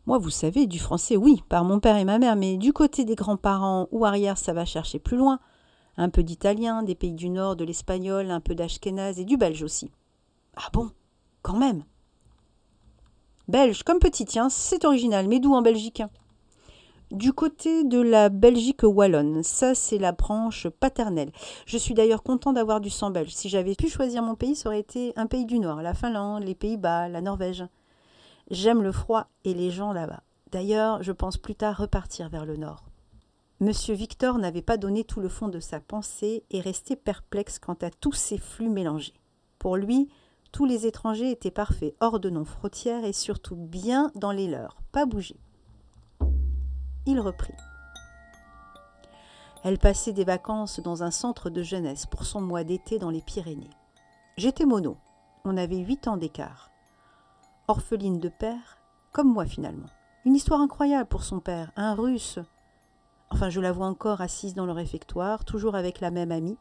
Moi, 0.06 0.20
vous 0.20 0.30
savez, 0.30 0.68
du 0.68 0.78
français, 0.78 1.18
oui, 1.18 1.44
par 1.50 1.64
mon 1.64 1.80
père 1.80 1.98
et 1.98 2.06
ma 2.06 2.20
mère, 2.20 2.36
mais 2.36 2.58
du 2.58 2.74
côté 2.74 3.06
des 3.06 3.16
grands-parents 3.16 3.88
ou 3.92 4.06
arrière, 4.06 4.38
ça 4.38 4.54
va 4.54 4.64
chercher 4.64 5.00
plus 5.00 5.18
loin. 5.18 5.40
Un 5.98 6.10
peu 6.10 6.22
d'italien, 6.22 6.84
des 6.84 6.94
pays 6.94 7.14
du 7.14 7.30
Nord, 7.30 7.56
de 7.56 7.64
l'espagnol, 7.64 8.30
un 8.30 8.40
peu 8.40 8.54
d'ashkénaze 8.54 9.20
et 9.20 9.26
du 9.26 9.38
belge 9.38 9.64
aussi. 9.64 9.90
Ah 10.56 10.70
bon 10.74 10.92
Quand 11.42 11.58
même 11.58 11.84
Belge, 13.48 13.84
comme 13.84 14.00
petit, 14.00 14.26
tiens, 14.26 14.50
c'est 14.50 14.86
original, 14.86 15.28
mais 15.28 15.40
d'où 15.40 15.54
en 15.54 15.62
Belgique 15.62 16.04
du 17.12 17.34
côté 17.34 17.84
de 17.84 18.00
la 18.00 18.30
Belgique 18.30 18.82
wallonne, 18.84 19.44
ça 19.44 19.76
c'est 19.76 20.00
la 20.00 20.12
branche 20.12 20.68
paternelle. 20.68 21.32
Je 21.68 21.78
suis 21.78 21.94
d'ailleurs 21.94 22.24
content 22.24 22.52
d'avoir 22.52 22.82
du 22.82 22.90
sang 22.90 23.12
belge. 23.12 23.34
Si 23.34 23.48
j'avais 23.48 23.76
pu 23.76 23.90
choisir 23.90 24.24
mon 24.24 24.36
pays, 24.36 24.56
ça 24.56 24.70
aurait 24.70 24.80
été 24.80 25.14
un 25.16 25.28
pays 25.28 25.46
du 25.46 25.60
Nord, 25.60 25.82
la 25.82 25.94
Finlande, 25.94 26.44
les 26.44 26.56
Pays-Bas, 26.56 27.08
la 27.08 27.22
Norvège. 27.22 27.64
J'aime 28.52 28.84
le 28.84 28.92
froid 28.92 29.28
et 29.44 29.54
les 29.54 29.72
gens 29.72 29.94
là-bas. 29.94 30.24
D'ailleurs, 30.52 31.04
je 31.04 31.12
pense 31.12 31.38
plus 31.38 31.56
tard 31.56 31.78
repartir 31.78 32.30
vers 32.30 32.46
le 32.46 32.58
Nord. 32.58 32.86
Monsieur 33.60 33.96
Victor 33.96 34.38
n'avait 34.38 34.62
pas 34.62 34.78
donné 34.78 35.04
tout 35.04 35.20
le 35.20 35.30
fond 35.30 35.48
de 35.48 35.60
sa 35.60 35.80
pensée 35.80 36.44
et 36.52 36.62
restait 36.62 36.96
perplexe 36.96 37.60
quant 37.60 37.78
à 37.82 37.90
tous 37.90 38.14
ces 38.14 38.38
flux 38.38 38.70
mélangés. 38.70 39.20
Pour 39.60 39.78
lui, 39.78 40.10
tous 40.52 40.66
les 40.66 40.86
étrangers 40.86 41.32
étaient 41.32 41.52
parfaits, 41.52 41.96
hors 42.00 42.20
de 42.20 42.30
nos 42.30 42.46
frontières 42.46 43.06
et 43.06 43.14
surtout 43.14 43.56
bien 43.56 44.12
dans 44.16 44.32
les 44.32 44.48
leurs, 44.48 44.78
pas 44.92 45.06
bouger 45.06 45.40
il 47.06 47.20
reprit. 47.20 47.54
Elle 49.64 49.80
passait 49.80 50.14
des 50.14 50.26
vacances 50.26 50.80
dans 50.80 51.04
un 51.04 51.12
centre 51.12 51.50
de 51.50 51.64
jeunesse 51.64 52.06
pour 52.06 52.26
son 52.26 52.42
mois 52.42 52.64
d'été 52.64 53.00
dans 53.00 53.10
les 53.10 53.22
Pyrénées. 53.22 53.70
J'étais 54.38 54.66
mono. 54.66 54.98
On 55.44 55.58
avait 55.58 55.78
huit 55.78 56.08
ans 56.08 56.18
d'écart. 56.18 56.72
Orpheline 57.68 58.20
de 58.20 58.30
père, 58.30 58.78
comme 59.12 59.32
moi 59.32 59.46
finalement. 59.46 59.88
Une 60.26 60.36
histoire 60.36 60.62
incroyable 60.62 61.08
pour 61.08 61.24
son 61.24 61.40
père, 61.40 61.72
un 61.76 61.94
russe. 61.94 62.40
Enfin, 63.30 63.50
je 63.50 63.60
la 63.60 63.72
vois 63.72 63.88
encore 63.88 64.22
assise 64.22 64.54
dans 64.54 64.66
le 64.66 64.72
réfectoire, 64.72 65.46
toujours 65.46 65.76
avec 65.76 66.00
la 66.00 66.12
même 66.12 66.32
amie. 66.32 66.58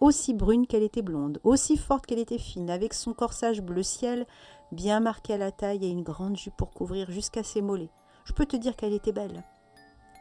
Aussi 0.00 0.34
brune 0.34 0.66
qu'elle 0.66 0.82
était 0.82 1.02
blonde, 1.02 1.40
aussi 1.44 1.76
forte 1.76 2.06
qu'elle 2.06 2.18
était 2.18 2.38
fine, 2.38 2.70
avec 2.70 2.94
son 2.94 3.14
corsage 3.14 3.62
bleu 3.62 3.82
ciel 3.82 4.26
bien 4.72 5.00
marqué 5.00 5.34
à 5.34 5.38
la 5.38 5.52
taille 5.52 5.84
et 5.84 5.90
une 5.90 6.02
grande 6.02 6.36
jupe 6.36 6.56
pour 6.56 6.72
couvrir 6.72 7.10
jusqu'à 7.10 7.42
ses 7.42 7.62
mollets 7.62 7.90
je 8.24 8.32
peux 8.32 8.46
te 8.46 8.56
dire 8.56 8.76
qu'elle 8.76 8.92
était 8.92 9.12
belle. 9.12 9.44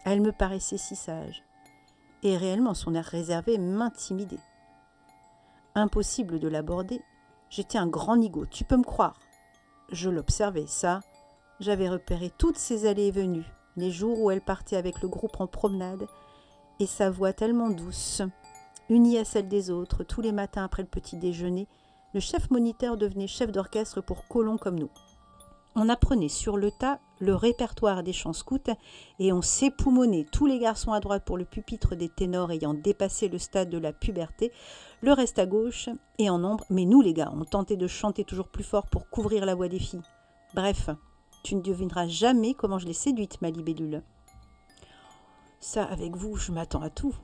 Elle 0.05 0.21
me 0.21 0.31
paraissait 0.31 0.77
si 0.77 0.95
sage. 0.95 1.43
Et 2.21 2.37
réellement, 2.37 2.73
son 2.73 2.93
air 2.95 3.05
réservé 3.05 3.57
m'intimidait. 3.57 4.39
Impossible 5.75 6.39
de 6.39 6.47
l'aborder. 6.47 7.01
J'étais 7.49 7.77
un 7.77 7.87
grand 7.87 8.17
nigaud, 8.17 8.45
tu 8.45 8.63
peux 8.63 8.77
me 8.77 8.83
croire. 8.83 9.19
Je 9.91 10.09
l'observais, 10.09 10.67
ça. 10.67 11.01
J'avais 11.59 11.89
repéré 11.89 12.31
toutes 12.37 12.57
ses 12.57 12.87
allées 12.87 13.07
et 13.07 13.11
venues, 13.11 13.45
les 13.77 13.91
jours 13.91 14.19
où 14.19 14.31
elle 14.31 14.41
partait 14.41 14.75
avec 14.75 15.01
le 15.01 15.07
groupe 15.07 15.39
en 15.39 15.47
promenade, 15.47 16.07
et 16.79 16.87
sa 16.87 17.09
voix 17.09 17.33
tellement 17.33 17.69
douce, 17.69 18.21
unie 18.89 19.17
à 19.17 19.25
celle 19.25 19.47
des 19.47 19.69
autres, 19.69 20.03
tous 20.03 20.21
les 20.21 20.31
matins 20.31 20.63
après 20.63 20.81
le 20.81 20.89
petit 20.89 21.17
déjeuner, 21.17 21.67
le 22.13 22.19
chef 22.19 22.49
moniteur 22.51 22.97
devenait 22.97 23.27
chef 23.27 23.51
d'orchestre 23.51 24.01
pour 24.01 24.27
colons 24.27 24.57
comme 24.57 24.79
nous. 24.79 24.89
On 25.75 25.89
apprenait 25.89 26.29
sur 26.29 26.57
le 26.57 26.71
tas 26.71 26.99
le 27.19 27.35
répertoire 27.35 28.03
des 28.03 28.13
chants 28.13 28.33
scouts 28.33 28.59
et 29.19 29.31
on 29.31 29.41
s'époumonnait 29.41 30.25
tous 30.31 30.45
les 30.45 30.59
garçons 30.59 30.91
à 30.91 30.99
droite 30.99 31.23
pour 31.25 31.37
le 31.37 31.45
pupitre 31.45 31.95
des 31.95 32.09
ténors 32.09 32.51
ayant 32.51 32.73
dépassé 32.73 33.29
le 33.29 33.37
stade 33.37 33.69
de 33.69 33.77
la 33.77 33.93
puberté, 33.93 34.51
le 35.01 35.13
reste 35.13 35.39
à 35.39 35.45
gauche 35.45 35.89
et 36.17 36.29
en 36.29 36.39
nombre, 36.39 36.65
mais 36.69 36.85
nous 36.85 37.01
les 37.01 37.13
gars, 37.13 37.31
on 37.33 37.45
tentait 37.45 37.77
de 37.77 37.87
chanter 37.87 38.23
toujours 38.23 38.49
plus 38.49 38.63
fort 38.63 38.87
pour 38.87 39.09
couvrir 39.09 39.45
la 39.45 39.55
voix 39.55 39.67
des 39.67 39.79
filles. 39.79 40.01
Bref, 40.53 40.89
tu 41.43 41.55
ne 41.55 41.61
devineras 41.61 42.07
jamais 42.07 42.53
comment 42.53 42.79
je 42.79 42.85
l'ai 42.85 42.93
séduite, 42.93 43.41
ma 43.41 43.49
libellule. 43.49 44.01
Ça, 45.59 45.83
avec 45.85 46.15
vous, 46.15 46.35
je 46.35 46.51
m'attends 46.51 46.81
à 46.81 46.89
tout. 46.89 47.15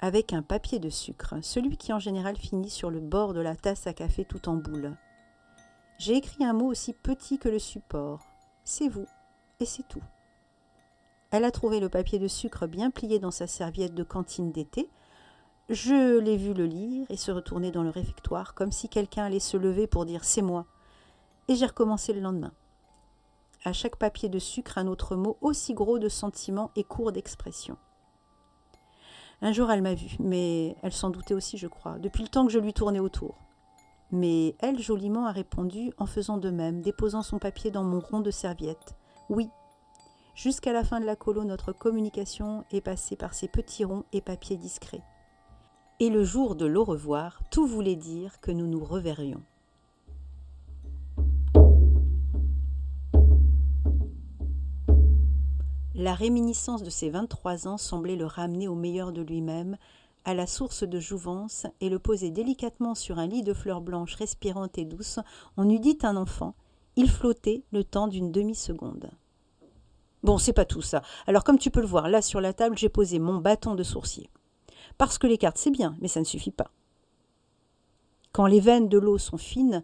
Avec 0.00 0.32
un 0.32 0.42
papier 0.42 0.78
de 0.78 0.88
sucre, 0.88 1.34
celui 1.42 1.76
qui 1.76 1.92
en 1.92 1.98
général 1.98 2.36
finit 2.36 2.70
sur 2.70 2.90
le 2.90 3.00
bord 3.00 3.34
de 3.34 3.40
la 3.40 3.54
tasse 3.54 3.86
à 3.86 3.92
café 3.92 4.24
tout 4.24 4.48
en 4.48 4.56
boule. 4.56 4.96
J'ai 5.98 6.16
écrit 6.16 6.44
un 6.44 6.54
mot 6.54 6.66
aussi 6.66 6.94
petit 6.94 7.38
que 7.38 7.48
le 7.48 7.58
support. 7.58 8.29
C'est 8.72 8.88
vous, 8.88 9.08
et 9.58 9.66
c'est 9.66 9.82
tout. 9.88 10.02
Elle 11.32 11.44
a 11.44 11.50
trouvé 11.50 11.80
le 11.80 11.88
papier 11.88 12.20
de 12.20 12.28
sucre 12.28 12.68
bien 12.68 12.92
plié 12.92 13.18
dans 13.18 13.32
sa 13.32 13.48
serviette 13.48 13.96
de 13.96 14.04
cantine 14.04 14.52
d'été. 14.52 14.88
Je 15.68 16.20
l'ai 16.20 16.36
vu 16.36 16.54
le 16.54 16.66
lire 16.66 17.04
et 17.10 17.16
se 17.16 17.32
retourner 17.32 17.72
dans 17.72 17.82
le 17.82 17.90
réfectoire 17.90 18.54
comme 18.54 18.70
si 18.70 18.88
quelqu'un 18.88 19.24
allait 19.24 19.40
se 19.40 19.56
lever 19.56 19.88
pour 19.88 20.06
dire 20.06 20.22
c'est 20.22 20.40
moi. 20.40 20.66
Et 21.48 21.56
j'ai 21.56 21.66
recommencé 21.66 22.12
le 22.12 22.20
lendemain. 22.20 22.52
À 23.64 23.72
chaque 23.72 23.96
papier 23.96 24.28
de 24.28 24.38
sucre, 24.38 24.78
un 24.78 24.86
autre 24.86 25.16
mot 25.16 25.36
aussi 25.40 25.74
gros 25.74 25.98
de 25.98 26.08
sentiment 26.08 26.70
et 26.76 26.84
court 26.84 27.10
d'expression. 27.10 27.76
Un 29.42 29.50
jour, 29.50 29.68
elle 29.72 29.82
m'a 29.82 29.94
vu, 29.94 30.14
mais 30.20 30.76
elle 30.84 30.92
s'en 30.92 31.10
doutait 31.10 31.34
aussi, 31.34 31.58
je 31.58 31.66
crois, 31.66 31.98
depuis 31.98 32.22
le 32.22 32.28
temps 32.28 32.46
que 32.46 32.52
je 32.52 32.60
lui 32.60 32.72
tournais 32.72 33.00
autour. 33.00 33.34
Mais 34.12 34.56
elle 34.58 34.80
joliment 34.80 35.26
a 35.26 35.32
répondu 35.32 35.92
en 35.98 36.06
faisant 36.06 36.36
de 36.36 36.50
même, 36.50 36.80
déposant 36.80 37.22
son 37.22 37.38
papier 37.38 37.70
dans 37.70 37.84
mon 37.84 38.00
rond 38.00 38.20
de 38.20 38.30
serviette. 38.30 38.96
Oui. 39.28 39.48
Jusqu'à 40.34 40.72
la 40.72 40.84
fin 40.84 41.00
de 41.00 41.06
la 41.06 41.16
colo, 41.16 41.44
notre 41.44 41.72
communication 41.72 42.64
est 42.70 42.80
passée 42.80 43.16
par 43.16 43.34
ces 43.34 43.46
petits 43.46 43.84
ronds 43.84 44.04
et 44.12 44.20
papiers 44.20 44.56
discrets. 44.56 45.02
Et 46.00 46.08
le 46.08 46.24
jour 46.24 46.56
de 46.56 46.66
l'au 46.66 46.82
revoir, 46.82 47.42
tout 47.50 47.66
voulait 47.66 47.96
dire 47.96 48.40
que 48.40 48.50
nous 48.50 48.66
nous 48.66 48.82
reverrions. 48.82 49.42
La 55.94 56.14
réminiscence 56.14 56.82
de 56.82 56.88
ses 56.88 57.10
vingt-trois 57.10 57.68
ans 57.68 57.76
semblait 57.76 58.16
le 58.16 58.24
ramener 58.24 58.66
au 58.66 58.74
meilleur 58.74 59.12
de 59.12 59.20
lui-même, 59.20 59.76
à 60.24 60.34
la 60.34 60.46
source 60.46 60.84
de 60.84 61.00
jouvence 61.00 61.66
et 61.80 61.88
le 61.88 61.98
poser 61.98 62.30
délicatement 62.30 62.94
sur 62.94 63.18
un 63.18 63.26
lit 63.26 63.42
de 63.42 63.54
fleurs 63.54 63.80
blanches 63.80 64.14
respirantes 64.14 64.78
et 64.78 64.84
douces, 64.84 65.18
on 65.56 65.68
eût 65.68 65.80
dit 65.80 65.98
un 66.02 66.16
enfant. 66.16 66.54
Il 66.96 67.10
flottait 67.10 67.62
le 67.72 67.84
temps 67.84 68.08
d'une 68.08 68.32
demi-seconde. 68.32 69.10
Bon, 70.22 70.36
c'est 70.36 70.52
pas 70.52 70.64
tout 70.66 70.82
ça. 70.82 71.02
Alors, 71.26 71.44
comme 71.44 71.58
tu 71.58 71.70
peux 71.70 71.80
le 71.80 71.86
voir, 71.86 72.08
là 72.08 72.20
sur 72.20 72.40
la 72.40 72.52
table, 72.52 72.76
j'ai 72.76 72.88
posé 72.90 73.18
mon 73.18 73.38
bâton 73.38 73.74
de 73.74 73.82
sourcier. 73.82 74.28
Parce 74.98 75.16
que 75.16 75.26
les 75.26 75.38
cartes, 75.38 75.58
c'est 75.58 75.70
bien, 75.70 75.96
mais 76.00 76.08
ça 76.08 76.20
ne 76.20 76.24
suffit 76.24 76.50
pas. 76.50 76.70
Quand 78.32 78.46
les 78.46 78.60
veines 78.60 78.88
de 78.88 78.98
l'eau 78.98 79.18
sont 79.18 79.38
fines, 79.38 79.82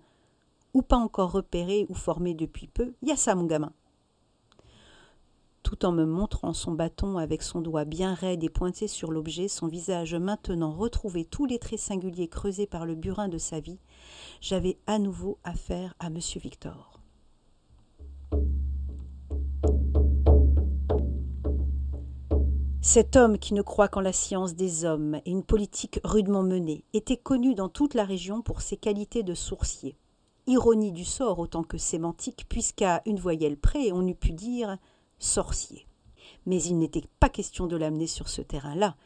ou 0.75 0.83
pas 0.83 0.99
encore 0.99 1.33
repérées 1.33 1.87
ou 1.89 1.95
formées 1.95 2.35
depuis 2.35 2.67
peu, 2.67 2.93
il 3.01 3.09
y 3.09 3.13
a 3.13 3.17
ça, 3.17 3.35
mon 3.35 3.45
gamin 3.45 3.73
tout 5.67 5.85
en 5.85 5.91
me 5.91 6.05
montrant 6.05 6.53
son 6.53 6.71
bâton 6.71 7.19
avec 7.19 7.43
son 7.43 7.61
doigt 7.61 7.85
bien 7.85 8.15
raide 8.15 8.45
et 8.45 8.49
pointé 8.49 8.87
sur 8.87 9.11
l'objet, 9.11 9.49
son 9.49 9.67
visage 9.67 10.15
maintenant 10.15 10.71
retrouvé 10.71 11.25
tous 11.25 11.45
les 11.45 11.59
traits 11.59 11.81
singuliers 11.81 12.29
creusés 12.29 12.69
par 12.69 12.87
le 12.87 12.95
burin 12.95 13.27
de 13.27 13.37
sa 13.37 13.59
vie, 13.59 13.81
j'avais 14.41 14.79
à 14.87 15.01
nouveau 15.01 15.41
affaire 15.43 15.97
à 15.99 16.07
M. 16.07 16.21
Victor. 16.37 17.01
Cet 22.81 23.17
homme 23.17 23.37
qui 23.37 23.53
ne 23.53 23.63
croit 23.63 23.89
qu'en 23.89 24.01
la 24.01 24.13
science 24.13 24.55
des 24.55 24.85
hommes 24.85 25.17
et 25.25 25.33
une 25.33 25.43
politique 25.43 25.99
rudement 26.05 26.45
menée 26.45 26.85
était 26.93 27.17
connu 27.17 27.57
dans 27.57 27.69
toute 27.69 27.95
la 27.95 28.05
région 28.05 28.41
pour 28.41 28.61
ses 28.61 28.77
qualités 28.77 29.25
de 29.25 29.35
sourcier. 29.35 29.97
Ironie 30.47 30.93
du 30.93 31.05
sort 31.05 31.41
autant 31.41 31.65
que 31.65 31.77
sémantique, 31.77 32.47
puisqu'à 32.49 33.03
une 33.05 33.19
voyelle 33.19 33.57
près 33.57 33.91
on 33.91 34.07
eût 34.07 34.15
pu 34.15 34.31
dire 34.31 34.79
sorcier. 35.19 35.87
Mais 36.47 36.63
il 36.63 36.79
n'était 36.79 37.05
pas 37.21 37.29
question 37.29 37.67
de 37.67 37.77
l'amener 37.77 38.07
sur 38.07 38.29
ce 38.29 38.43
terrain-là. 38.43 38.97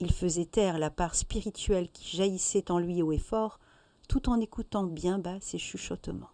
Il 0.00 0.12
faisait 0.12 0.46
taire 0.46 0.78
la 0.78 0.90
part 0.90 1.14
spirituelle 1.14 1.88
qui 1.90 2.16
jaillissait 2.16 2.70
en 2.70 2.78
lui 2.78 3.02
haut 3.02 3.12
et 3.12 3.18
fort, 3.18 3.60
tout 4.08 4.28
en 4.28 4.40
écoutant 4.40 4.84
bien 4.84 5.18
bas 5.18 5.40
ses 5.40 5.58
chuchotements. 5.58 6.30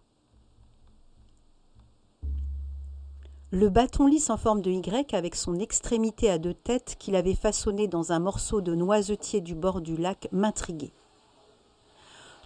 Le 3.51 3.69
bâton 3.69 4.05
lisse 4.05 4.29
en 4.29 4.37
forme 4.37 4.61
de 4.61 4.69
Y 4.69 5.15
avec 5.15 5.35
son 5.35 5.57
extrémité 5.57 6.29
à 6.29 6.37
deux 6.37 6.53
têtes 6.53 6.97
qu'il 6.99 7.15
avait 7.15 7.33
façonné 7.33 7.87
dans 7.87 8.11
un 8.11 8.19
morceau 8.19 8.61
de 8.61 8.75
noisetier 8.75 9.41
du 9.41 9.55
bord 9.55 9.81
du 9.81 9.97
lac 9.97 10.27
m'intriguait. 10.31 10.93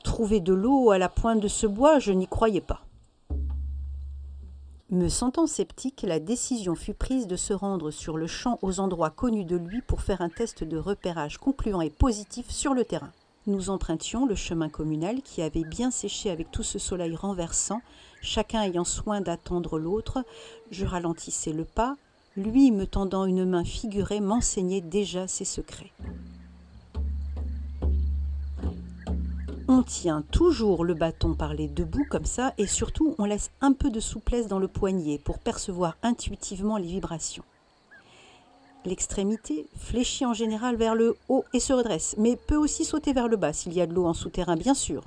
Trouver 0.03 0.39
de 0.39 0.53
l'eau 0.53 0.91
à 0.91 0.97
la 0.97 1.09
pointe 1.09 1.41
de 1.41 1.49
ce 1.49 1.67
bois, 1.67 1.99
je 1.99 2.13
n'y 2.13 2.27
croyais 2.27 2.61
pas. 2.61 2.85
Me 4.93 5.09
sentant 5.09 5.47
sceptique, 5.47 6.03
la 6.07 6.19
décision 6.19 6.75
fut 6.75 6.93
prise 6.93 7.25
de 7.25 7.35
se 7.35 7.51
rendre 7.51 7.89
sur 7.89 8.15
le 8.15 8.27
champ 8.27 8.59
aux 8.61 8.79
endroits 8.79 9.09
connus 9.09 9.43
de 9.43 9.55
lui 9.55 9.81
pour 9.81 10.03
faire 10.03 10.21
un 10.21 10.29
test 10.29 10.63
de 10.63 10.77
repérage 10.77 11.39
concluant 11.39 11.81
et 11.81 11.89
positif 11.89 12.51
sur 12.51 12.75
le 12.75 12.85
terrain. 12.85 13.09
Nous 13.47 13.71
empruntions 13.71 14.27
le 14.27 14.35
chemin 14.35 14.69
communal 14.69 15.23
qui 15.23 15.41
avait 15.41 15.63
bien 15.63 15.89
séché 15.89 16.29
avec 16.29 16.51
tout 16.51 16.61
ce 16.61 16.77
soleil 16.77 17.15
renversant, 17.15 17.81
chacun 18.21 18.61
ayant 18.61 18.83
soin 18.83 19.19
d'attendre 19.19 19.79
l'autre. 19.79 20.23
Je 20.69 20.85
ralentissais 20.85 21.53
le 21.53 21.65
pas, 21.65 21.97
lui 22.37 22.69
me 22.69 22.85
tendant 22.85 23.25
une 23.25 23.45
main 23.45 23.63
figurée 23.63 24.19
m'enseignait 24.19 24.81
déjà 24.81 25.27
ses 25.27 25.45
secrets. 25.45 25.91
On 29.75 29.81
tient 29.81 30.21
toujours 30.29 30.85
le 30.85 30.93
bâton 30.93 31.33
par 31.33 31.55
les 31.55 31.67
deux 31.67 31.83
bouts 31.83 32.05
comme 32.07 32.25
ça 32.25 32.53
et 32.59 32.67
surtout 32.67 33.15
on 33.17 33.25
laisse 33.25 33.49
un 33.59 33.73
peu 33.73 33.89
de 33.89 33.99
souplesse 33.99 34.45
dans 34.45 34.59
le 34.59 34.67
poignet 34.67 35.17
pour 35.17 35.39
percevoir 35.39 35.97
intuitivement 36.03 36.77
les 36.77 36.85
vibrations. 36.85 37.43
L'extrémité 38.85 39.65
fléchit 39.75 40.27
en 40.27 40.33
général 40.33 40.75
vers 40.75 40.93
le 40.93 41.17
haut 41.27 41.43
et 41.53 41.59
se 41.59 41.73
redresse, 41.73 42.13
mais 42.19 42.35
peut 42.35 42.55
aussi 42.55 42.85
sauter 42.85 43.13
vers 43.13 43.27
le 43.27 43.35
bas 43.35 43.51
s'il 43.51 43.73
y 43.73 43.81
a 43.81 43.87
de 43.87 43.95
l'eau 43.95 44.05
en 44.05 44.13
souterrain, 44.13 44.57
bien 44.57 44.75
sûr. 44.75 45.01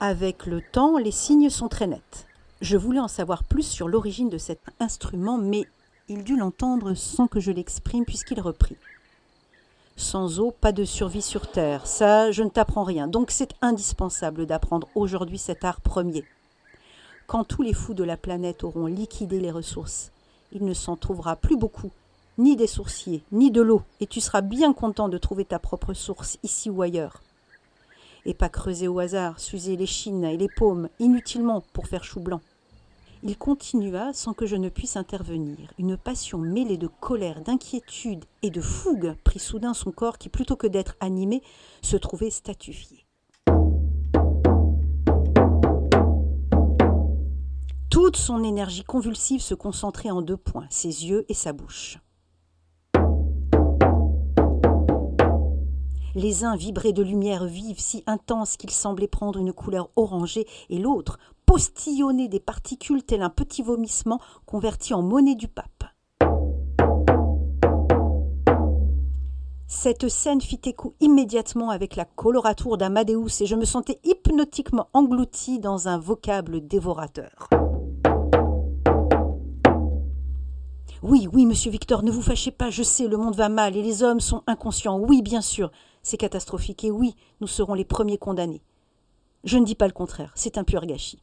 Avec 0.00 0.46
le 0.46 0.62
temps, 0.62 0.96
les 0.96 1.12
signes 1.12 1.50
sont 1.50 1.68
très 1.68 1.88
nets. 1.88 2.26
Je 2.62 2.78
voulais 2.78 3.00
en 3.00 3.06
savoir 3.06 3.44
plus 3.44 3.64
sur 3.64 3.86
l'origine 3.86 4.30
de 4.30 4.38
cet 4.38 4.62
instrument, 4.80 5.36
mais 5.36 5.66
il 6.08 6.24
dut 6.24 6.38
l'entendre 6.38 6.94
sans 6.94 7.26
que 7.26 7.38
je 7.38 7.52
l'exprime 7.52 8.06
puisqu'il 8.06 8.40
reprit. 8.40 8.78
Sans 9.98 10.38
eau, 10.38 10.52
pas 10.52 10.70
de 10.70 10.84
survie 10.84 11.22
sur 11.22 11.50
Terre, 11.50 11.88
ça 11.88 12.30
je 12.30 12.44
ne 12.44 12.48
t'apprends 12.48 12.84
rien, 12.84 13.08
donc 13.08 13.32
c'est 13.32 13.54
indispensable 13.60 14.46
d'apprendre 14.46 14.86
aujourd'hui 14.94 15.38
cet 15.38 15.64
art 15.64 15.80
premier. 15.80 16.24
Quand 17.26 17.42
tous 17.42 17.62
les 17.62 17.74
fous 17.74 17.94
de 17.94 18.04
la 18.04 18.16
planète 18.16 18.62
auront 18.62 18.86
liquidé 18.86 19.40
les 19.40 19.50
ressources, 19.50 20.12
il 20.52 20.64
ne 20.64 20.72
s'en 20.72 20.94
trouvera 20.94 21.34
plus 21.34 21.56
beaucoup 21.56 21.90
ni 22.38 22.54
des 22.54 22.68
sourciers, 22.68 23.24
ni 23.32 23.50
de 23.50 23.60
l'eau, 23.60 23.82
et 23.98 24.06
tu 24.06 24.20
seras 24.20 24.40
bien 24.40 24.72
content 24.72 25.08
de 25.08 25.18
trouver 25.18 25.44
ta 25.44 25.58
propre 25.58 25.94
source, 25.94 26.38
ici 26.44 26.70
ou 26.70 26.80
ailleurs. 26.80 27.20
Et 28.24 28.34
pas 28.34 28.48
creuser 28.48 28.86
au 28.86 29.00
hasard, 29.00 29.40
s'user 29.40 29.76
les 29.76 29.86
chines 29.86 30.24
et 30.24 30.36
les 30.36 30.48
paumes, 30.48 30.88
inutilement 31.00 31.64
pour 31.72 31.88
faire 31.88 32.04
chou 32.04 32.20
blanc. 32.20 32.40
Il 33.24 33.36
continua 33.36 34.12
sans 34.12 34.32
que 34.32 34.46
je 34.46 34.54
ne 34.54 34.68
puisse 34.68 34.96
intervenir. 34.96 35.72
Une 35.78 35.96
passion 35.96 36.38
mêlée 36.38 36.76
de 36.76 36.86
colère, 36.86 37.40
d'inquiétude 37.42 38.24
et 38.42 38.50
de 38.50 38.60
fougue 38.60 39.16
prit 39.24 39.40
soudain 39.40 39.74
son 39.74 39.90
corps 39.90 40.18
qui, 40.18 40.28
plutôt 40.28 40.54
que 40.54 40.68
d'être 40.68 40.94
animé, 41.00 41.42
se 41.82 41.96
trouvait 41.96 42.30
statufié. 42.30 43.04
Toute 47.90 48.16
son 48.16 48.44
énergie 48.44 48.84
convulsive 48.84 49.40
se 49.40 49.54
concentrait 49.54 50.10
en 50.10 50.22
deux 50.22 50.36
points, 50.36 50.66
ses 50.70 51.06
yeux 51.06 51.24
et 51.28 51.34
sa 51.34 51.52
bouche. 51.52 51.98
Les 56.14 56.44
uns 56.44 56.56
vibraient 56.56 56.92
de 56.92 57.02
lumière 57.02 57.44
vive 57.44 57.80
si 57.80 58.02
intense 58.06 58.56
qu'ils 58.56 58.70
semblaient 58.70 59.08
prendre 59.08 59.38
une 59.38 59.52
couleur 59.52 59.90
orangée, 59.96 60.46
et 60.68 60.78
l'autre 60.78 61.18
postillonnait 61.48 62.28
des 62.28 62.40
particules 62.40 63.02
tel 63.02 63.22
un 63.22 63.30
petit 63.30 63.62
vomissement 63.62 64.20
converti 64.44 64.92
en 64.92 65.00
monnaie 65.00 65.34
du 65.34 65.48
pape. 65.48 65.84
Cette 69.66 70.10
scène 70.10 70.42
fit 70.42 70.60
écho 70.66 70.94
immédiatement 71.00 71.70
avec 71.70 71.96
la 71.96 72.04
colorature 72.04 72.76
d'Amadeus 72.76 73.40
et 73.40 73.46
je 73.46 73.56
me 73.56 73.64
sentais 73.64 73.98
hypnotiquement 74.04 74.88
englouti 74.92 75.58
dans 75.58 75.88
un 75.88 75.96
vocable 75.96 76.66
dévorateur. 76.66 77.48
Oui, 81.02 81.28
oui, 81.32 81.46
monsieur 81.46 81.70
Victor, 81.70 82.02
ne 82.02 82.10
vous 82.10 82.20
fâchez 82.20 82.50
pas, 82.50 82.68
je 82.68 82.82
sais, 82.82 83.08
le 83.08 83.16
monde 83.16 83.36
va 83.36 83.48
mal 83.48 83.74
et 83.74 83.82
les 83.82 84.02
hommes 84.02 84.20
sont 84.20 84.42
inconscients. 84.46 84.98
Oui, 84.98 85.22
bien 85.22 85.40
sûr, 85.40 85.70
c'est 86.02 86.18
catastrophique 86.18 86.84
et 86.84 86.90
oui, 86.90 87.14
nous 87.40 87.46
serons 87.46 87.72
les 87.72 87.86
premiers 87.86 88.18
condamnés. 88.18 88.62
Je 89.44 89.56
ne 89.56 89.64
dis 89.64 89.76
pas 89.76 89.86
le 89.86 89.94
contraire, 89.94 90.32
c'est 90.34 90.58
un 90.58 90.64
pur 90.64 90.84
gâchis. 90.84 91.22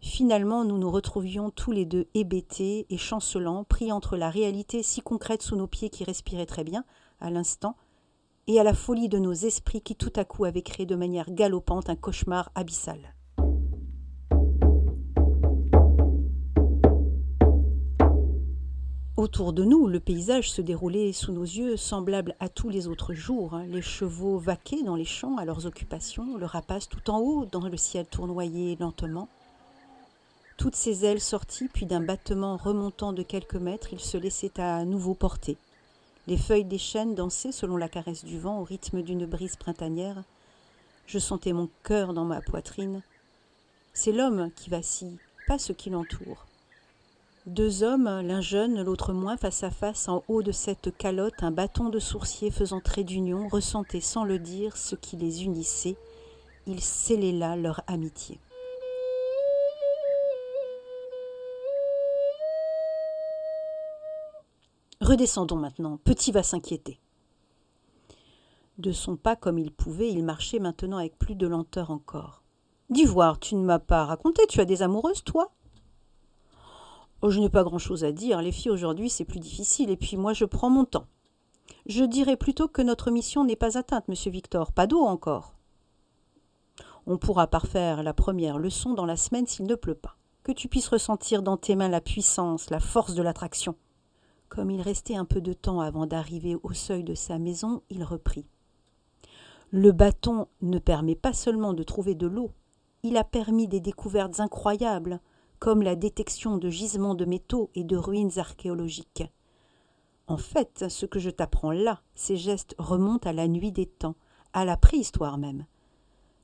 Finalement, 0.00 0.64
nous 0.64 0.78
nous 0.78 0.90
retrouvions 0.90 1.50
tous 1.50 1.72
les 1.72 1.84
deux 1.84 2.06
hébétés 2.14 2.86
et 2.88 2.98
chancelants, 2.98 3.64
pris 3.64 3.90
entre 3.90 4.16
la 4.16 4.30
réalité 4.30 4.82
si 4.82 5.00
concrète 5.00 5.42
sous 5.42 5.56
nos 5.56 5.66
pieds 5.66 5.90
qui 5.90 6.04
respirait 6.04 6.46
très 6.46 6.64
bien, 6.64 6.84
à 7.20 7.30
l'instant, 7.30 7.76
et 8.46 8.60
à 8.60 8.62
la 8.62 8.74
folie 8.74 9.08
de 9.08 9.18
nos 9.18 9.32
esprits 9.32 9.82
qui 9.82 9.96
tout 9.96 10.12
à 10.16 10.24
coup 10.24 10.44
avaient 10.44 10.62
créé 10.62 10.86
de 10.86 10.94
manière 10.94 11.30
galopante 11.30 11.90
un 11.90 11.96
cauchemar 11.96 12.50
abyssal. 12.54 13.14
Autour 19.18 19.52
de 19.52 19.64
nous, 19.64 19.88
le 19.88 19.98
paysage 19.98 20.48
se 20.48 20.62
déroulait 20.62 21.12
sous 21.12 21.32
nos 21.32 21.42
yeux, 21.42 21.76
semblable 21.76 22.36
à 22.38 22.48
tous 22.48 22.68
les 22.68 22.86
autres 22.86 23.14
jours. 23.14 23.54
Hein. 23.54 23.66
Les 23.66 23.82
chevaux 23.82 24.38
vaquaient 24.38 24.84
dans 24.84 24.94
les 24.94 25.04
champs 25.04 25.36
à 25.38 25.44
leurs 25.44 25.66
occupations, 25.66 26.36
le 26.36 26.46
rapace 26.46 26.88
tout 26.88 27.10
en 27.10 27.18
haut, 27.18 27.44
dans 27.44 27.68
le 27.68 27.76
ciel 27.76 28.06
tournoyait 28.06 28.76
lentement. 28.78 29.28
Toutes 30.58 30.74
ses 30.74 31.04
ailes 31.04 31.20
sorties, 31.20 31.68
puis 31.72 31.86
d'un 31.86 32.00
battement 32.00 32.56
remontant 32.56 33.12
de 33.12 33.22
quelques 33.22 33.54
mètres, 33.54 33.92
il 33.92 34.00
se 34.00 34.16
laissait 34.16 34.58
à 34.60 34.84
nouveau 34.84 35.14
porter. 35.14 35.56
Les 36.26 36.36
feuilles 36.36 36.64
des 36.64 36.78
chênes 36.78 37.14
dansaient 37.14 37.52
selon 37.52 37.76
la 37.76 37.88
caresse 37.88 38.24
du 38.24 38.40
vent 38.40 38.58
au 38.58 38.64
rythme 38.64 39.02
d'une 39.02 39.24
brise 39.24 39.54
printanière. 39.54 40.24
Je 41.06 41.20
sentais 41.20 41.52
mon 41.52 41.68
cœur 41.84 42.12
dans 42.12 42.24
ma 42.24 42.40
poitrine. 42.40 43.02
C'est 43.94 44.10
l'homme 44.10 44.50
qui 44.56 44.68
vacille, 44.68 45.18
pas 45.46 45.60
ce 45.60 45.72
qui 45.72 45.90
l'entoure. 45.90 46.44
Deux 47.46 47.84
hommes, 47.84 48.20
l'un 48.22 48.40
jeune, 48.40 48.82
l'autre 48.82 49.12
moins, 49.12 49.36
face 49.36 49.62
à 49.62 49.70
face, 49.70 50.08
en 50.08 50.24
haut 50.26 50.42
de 50.42 50.50
cette 50.50 50.94
calotte, 50.98 51.44
un 51.44 51.52
bâton 51.52 51.88
de 51.88 52.00
sourcier 52.00 52.50
faisant 52.50 52.80
trait 52.80 53.04
d'union, 53.04 53.46
ressentaient 53.46 54.00
sans 54.00 54.24
le 54.24 54.40
dire 54.40 54.76
ce 54.76 54.96
qui 54.96 55.16
les 55.16 55.44
unissait. 55.44 55.96
Ils 56.66 56.82
scellaient 56.82 57.30
là 57.30 57.54
leur 57.54 57.80
amitié. 57.86 58.40
Redescendons 65.00 65.56
maintenant. 65.56 65.98
Petit 65.98 66.32
va 66.32 66.42
s'inquiéter. 66.42 67.00
De 68.78 68.92
son 68.92 69.16
pas 69.16 69.36
comme 69.36 69.58
il 69.58 69.72
pouvait, 69.72 70.10
il 70.10 70.24
marchait 70.24 70.58
maintenant 70.58 70.98
avec 70.98 71.18
plus 71.18 71.34
de 71.34 71.46
lenteur 71.46 71.90
encore. 71.90 72.42
Dis 72.90 73.04
voir, 73.04 73.38
tu 73.38 73.54
ne 73.54 73.64
m'as 73.64 73.78
pas 73.78 74.04
raconté, 74.04 74.46
tu 74.48 74.60
as 74.60 74.64
des 74.64 74.82
amoureuses, 74.82 75.24
toi? 75.24 75.52
Oh, 77.20 77.30
je 77.30 77.40
n'ai 77.40 77.50
pas 77.50 77.64
grand-chose 77.64 78.04
à 78.04 78.12
dire. 78.12 78.40
Les 78.40 78.52
filles 78.52 78.70
aujourd'hui, 78.70 79.10
c'est 79.10 79.24
plus 79.24 79.40
difficile. 79.40 79.90
Et 79.90 79.96
puis 79.96 80.16
moi, 80.16 80.32
je 80.32 80.44
prends 80.44 80.70
mon 80.70 80.84
temps. 80.84 81.06
Je 81.86 82.04
dirais 82.04 82.36
plutôt 82.36 82.68
que 82.68 82.82
notre 82.82 83.10
mission 83.10 83.44
n'est 83.44 83.56
pas 83.56 83.76
atteinte, 83.76 84.08
monsieur 84.08 84.30
Victor. 84.30 84.72
Pas 84.72 84.86
d'eau 84.86 85.02
encore. 85.02 85.54
On 87.06 87.18
pourra 87.18 87.46
parfaire 87.46 88.02
la 88.02 88.14
première 88.14 88.58
leçon 88.58 88.94
dans 88.94 89.06
la 89.06 89.16
semaine 89.16 89.46
s'il 89.46 89.66
ne 89.66 89.74
pleut 89.74 89.94
pas. 89.94 90.16
Que 90.44 90.52
tu 90.52 90.68
puisses 90.68 90.88
ressentir 90.88 91.42
dans 91.42 91.56
tes 91.56 91.74
mains 91.74 91.88
la 91.88 92.00
puissance, 92.00 92.70
la 92.70 92.80
force 92.80 93.14
de 93.14 93.22
l'attraction. 93.22 93.74
Comme 94.48 94.70
il 94.70 94.80
restait 94.80 95.16
un 95.16 95.24
peu 95.24 95.40
de 95.40 95.52
temps 95.52 95.80
avant 95.80 96.06
d'arriver 96.06 96.56
au 96.62 96.72
seuil 96.72 97.04
de 97.04 97.14
sa 97.14 97.38
maison, 97.38 97.82
il 97.90 98.02
reprit. 98.04 98.46
Le 99.70 99.92
bâton 99.92 100.48
ne 100.62 100.78
permet 100.78 101.16
pas 101.16 101.32
seulement 101.34 101.74
de 101.74 101.82
trouver 101.82 102.14
de 102.14 102.26
l'eau, 102.26 102.50
il 103.02 103.16
a 103.16 103.24
permis 103.24 103.68
des 103.68 103.80
découvertes 103.80 104.40
incroyables, 104.40 105.20
comme 105.58 105.82
la 105.82 105.96
détection 105.96 106.56
de 106.56 106.68
gisements 106.68 107.14
de 107.14 107.24
métaux 107.24 107.70
et 107.74 107.84
de 107.84 107.96
ruines 107.96 108.38
archéologiques. 108.38 109.24
En 110.26 110.36
fait, 110.36 110.88
ce 110.88 111.06
que 111.06 111.18
je 111.18 111.30
t'apprends 111.30 111.70
là, 111.70 112.00
ces 112.14 112.36
gestes 112.36 112.74
remontent 112.78 113.28
à 113.28 113.32
la 113.32 113.48
nuit 113.48 113.72
des 113.72 113.86
temps, 113.86 114.16
à 114.52 114.64
la 114.64 114.76
préhistoire 114.76 115.38
même. 115.38 115.66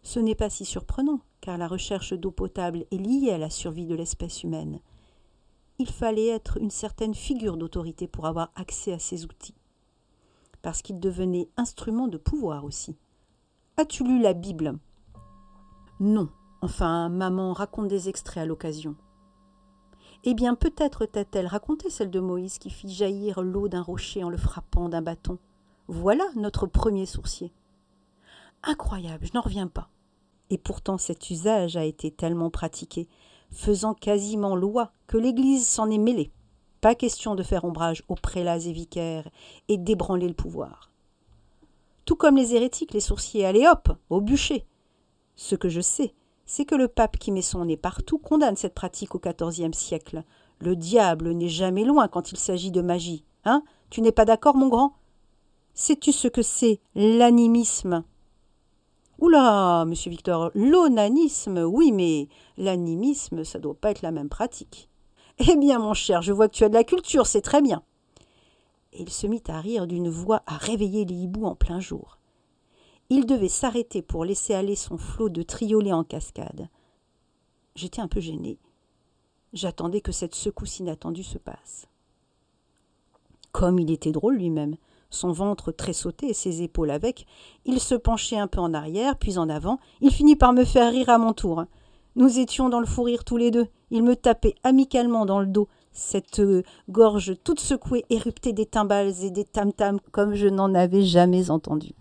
Ce 0.03 0.21
n'est 0.21 0.35
pas 0.35 0.51
si 0.51 0.65
surprenant, 0.65 1.21
car 1.41 1.59
la 1.59 1.69
recherche 1.69 2.13
d'eau 2.13 2.31
potable 2.31 2.87
est 2.91 2.97
liée 2.97 3.31
à 3.31 3.39
la 3.39 3.51
survie 3.51 3.87
de 3.87 3.95
l'espèce 3.95 4.43
humaine. 4.43 4.81
Il 5.79 5.91
fallait 5.91 6.29
être 6.29 6.59
une 6.59 6.71
certaine 6.71 7.15
figure 7.15 7.57
d'autorité 7.57 8.07
pour 8.07 8.27
avoir 8.27 8.51
accès 8.55 8.93
à 8.93 8.99
ces 8.99 9.25
outils, 9.25 9.55
parce 10.63 10.83
qu'ils 10.83 11.01
devenaient 11.01 11.49
instruments 11.57 12.09
de 12.09 12.19
pouvoir 12.19 12.65
aussi. 12.65 12.97
As-tu 13.77 14.05
lu 14.05 14.21
la 14.21 14.35
Bible? 14.35 14.79
Non. 16.01 16.29
Enfin, 16.63 17.09
maman 17.09 17.53
raconte 17.53 17.89
des 17.89 18.09
extraits 18.09 18.43
à 18.43 18.47
l'occasion. 18.47 18.97
Eh 20.23 20.33
bien, 20.33 20.55
peut-être 20.55 21.05
t'a-t-elle 21.05 21.47
raconté 21.47 21.91
celle 21.91 22.11
de 22.11 22.21
Moïse 22.21 22.59
qui 22.59 22.71
fit 22.71 22.89
jaillir 22.89 23.43
l'eau 23.43 23.69
d'un 23.69 23.83
rocher 23.83 24.25
en 24.25 24.31
le 24.31 24.39
frappant 24.39 24.89
d'un 24.89 25.03
bâton. 25.03 25.39
Voilà 25.89 26.25
notre 26.37 26.67
premier 26.67 27.05
sourcier. 27.05 27.53
Incroyable, 28.63 29.27
je 29.27 29.33
n'en 29.35 29.43
reviens 29.43 29.67
pas. 29.67 29.91
Et 30.49 30.57
pourtant 30.57 30.97
cet 30.97 31.29
usage 31.29 31.77
a 31.77 31.85
été 31.85 32.11
tellement 32.11 32.49
pratiqué, 32.49 33.09
faisant 33.55 33.95
quasiment 33.95 34.57
loi, 34.57 34.93
que 35.07 35.17
l'Église 35.17 35.67
s'en 35.67 35.91
est 35.91 35.99
mêlée. 35.99 36.31
Pas 36.81 36.95
question 36.95 37.35
de 37.35 37.43
faire 37.43 37.65
ombrage 37.65 38.03
aux 38.09 38.15
prélats 38.15 38.59
et 38.59 38.73
vicaires 38.73 39.31
et 39.69 39.79
d'ébranler 39.79 40.29
le 40.29 40.35
pouvoir. 40.35 40.91
Tout 42.05 42.17
comme 42.17 42.37
les 42.37 42.55
hérétiques, 42.55 42.93
les 42.93 43.01
sourciers, 43.01 43.47
allez 43.47 43.67
hop, 43.67 43.97
au 44.11 44.21
bûcher. 44.21 44.67
Ce 45.37 45.55
que 45.55 45.71
je 45.71 45.81
sais, 45.81 46.15
c'est 46.45 46.67
que 46.67 46.75
le 46.75 46.89
pape 46.89 47.17
qui 47.17 47.33
met 47.33 47.43
son 47.43 47.65
nez 47.65 47.79
partout 47.79 48.19
condamne 48.19 48.57
cette 48.57 48.75
pratique 48.75 49.15
au 49.15 49.21
XIVe 49.21 49.73
siècle. 49.73 50.25
Le 50.59 50.77
diable 50.77 51.33
n'est 51.33 51.49
jamais 51.49 51.85
loin 51.85 52.09
quand 52.09 52.33
il 52.33 52.39
s'agit 52.39 52.71
de 52.71 52.83
magie. 52.83 53.25
Hein? 53.45 53.63
Tu 53.89 54.03
n'es 54.03 54.13
pas 54.13 54.27
d'accord, 54.27 54.57
mon 54.57 54.69
grand? 54.69 54.95
Sais-tu 55.73 56.13
ce 56.13 56.29
que 56.29 56.43
c'est 56.43 56.81
l'animisme? 56.95 58.05
Oula, 59.21 59.85
monsieur 59.87 60.11
Victor, 60.11 60.51
l'onanisme, 60.55 61.59
oui, 61.59 61.93
mais 61.93 62.29
l'animisme, 62.57 63.45
ça 63.45 63.59
doit 63.59 63.75
pas 63.75 63.91
être 63.91 64.03
la 64.03 64.11
même 64.11 64.29
pratique. 64.29 64.89
Eh 65.39 65.57
bien, 65.57 65.79
mon 65.79 65.95
cher, 65.95 66.23
je 66.23 66.33
vois 66.33 66.49
que 66.49 66.55
tu 66.55 66.65
as 66.65 66.69
de 66.69 66.75
la 66.75 66.85
culture, 66.85 67.27
c'est 67.27 67.41
très 67.41 67.63
bien. 67.63 67.83
Et 68.93 69.03
il 69.03 69.11
se 69.11 69.27
mit 69.27 69.43
à 69.49 69.61
rire 69.61 69.87
d'une 69.87 70.09
voix 70.09 70.43
à 70.47 70.57
réveiller 70.57 71.05
les 71.05 71.15
hiboux 71.15 71.47
en 71.47 71.55
plein 71.55 71.81
jour. 71.81 72.19
Il 73.11 73.27
devait 73.27 73.49
s'arrêter 73.49 74.03
pour 74.03 74.25
laisser 74.25 74.55
aller 74.55 74.77
son 74.77 74.97
flot 74.97 75.29
de 75.29 75.43
triolets 75.43 75.93
en 75.93 76.05
cascade. 76.05 76.69
J'étais 77.75 78.01
un 78.01 78.09
peu 78.09 78.21
gêné. 78.21 78.59
J'attendais 79.53 80.01
que 80.01 80.13
cette 80.13 80.35
secousse 80.35 80.81
inattendue 80.81 81.25
se 81.25 81.39
passe. 81.39 81.87
Comme 83.53 83.79
il 83.79 83.91
était 83.91 84.13
drôle 84.13 84.37
lui-même, 84.37 84.77
son 85.15 85.33
ventre 85.33 85.73
tressauté 85.73 86.29
et 86.29 86.35
ses 86.35 86.63
épaules 86.63 86.91
avec, 86.91 87.27
il 87.65 87.81
se 87.81 87.95
penchait 87.95 88.39
un 88.39 88.47
peu 88.47 88.61
en 88.61 88.75
arrière, 88.75 89.17
puis 89.17 89.39
en 89.39 89.49
avant, 89.49 89.79
il 90.01 90.11
finit 90.11 90.37
par 90.37 90.53
me 90.53 90.65
faire 90.65 90.93
rire 90.93 91.09
à 91.09 91.19
mon 91.19 91.33
tour. 91.33 91.65
Nous 92.17 92.39
étions 92.39 92.69
dans 92.69 92.81
le 92.81 92.87
fou 92.87 93.03
rire 93.03 93.25
tous 93.25 93.37
les 93.37 93.51
deux. 93.51 93.67
Il 93.91 94.03
me 94.03 94.15
tapait 94.15 94.55
amicalement 94.63 95.27
dans 95.27 95.41
le 95.41 95.47
dos, 95.47 95.69
cette 95.93 96.41
euh, 96.41 96.63
gorge 96.89 97.37
toute 97.43 97.61
secouée, 97.61 98.05
éruptée 98.11 98.53
des 98.53 98.67
timbales 98.67 99.13
et 99.23 99.31
des 99.31 99.45
tam-tams 99.45 100.01
comme 100.13 100.35
je 100.35 100.49
n'en 100.49 100.75
avais 100.75 101.03
jamais 101.03 101.51
entendu. 101.51 101.93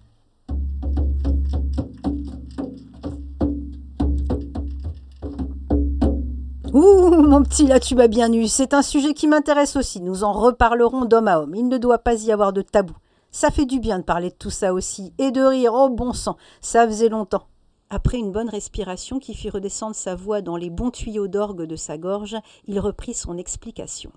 Ouh, 6.74 7.22
mon 7.22 7.44
petit, 7.44 7.68
là 7.68 7.80
tu 7.80 7.94
m'as 7.94 8.08
bien 8.08 8.34
eu. 8.34 8.48
C'est 8.48 8.74
un 8.74 8.82
sujet 8.82 9.14
qui 9.14 9.28
m'intéresse 9.28 9.76
aussi. 9.76 10.02
Nous 10.02 10.24
en 10.24 10.34
reparlerons 10.34 11.06
d'homme 11.06 11.28
à 11.28 11.40
homme. 11.40 11.54
Il 11.54 11.68
ne 11.68 11.78
doit 11.78 12.00
pas 12.00 12.16
y 12.24 12.32
avoir 12.32 12.52
de 12.52 12.64
tabou. 12.64 12.96
Ça 13.34 13.50
fait 13.50 13.66
du 13.66 13.80
bien 13.80 13.98
de 13.98 14.04
parler 14.04 14.30
de 14.30 14.36
tout 14.36 14.52
ça 14.52 14.76
aussi. 14.76 15.12
Et 15.18 15.32
de 15.32 15.42
rire, 15.42 15.72
oh 15.74 15.90
bon 15.90 16.14
sang, 16.14 16.38
ça 16.62 16.86
faisait 16.86 17.10
longtemps. 17.10 17.48
Après 17.90 18.20
une 18.20 18.32
bonne 18.32 18.48
respiration 18.48 19.18
qui 19.18 19.34
fit 19.34 19.50
redescendre 19.50 19.96
sa 19.96 20.14
voix 20.14 20.42
dans 20.42 20.56
les 20.56 20.70
bons 20.70 20.92
tuyaux 20.92 21.28
d'orgue 21.28 21.64
de 21.64 21.76
sa 21.76 21.98
gorge, 21.98 22.38
il 22.68 22.80
reprit 22.80 23.16
son 23.16 23.36
explication. 23.40 24.12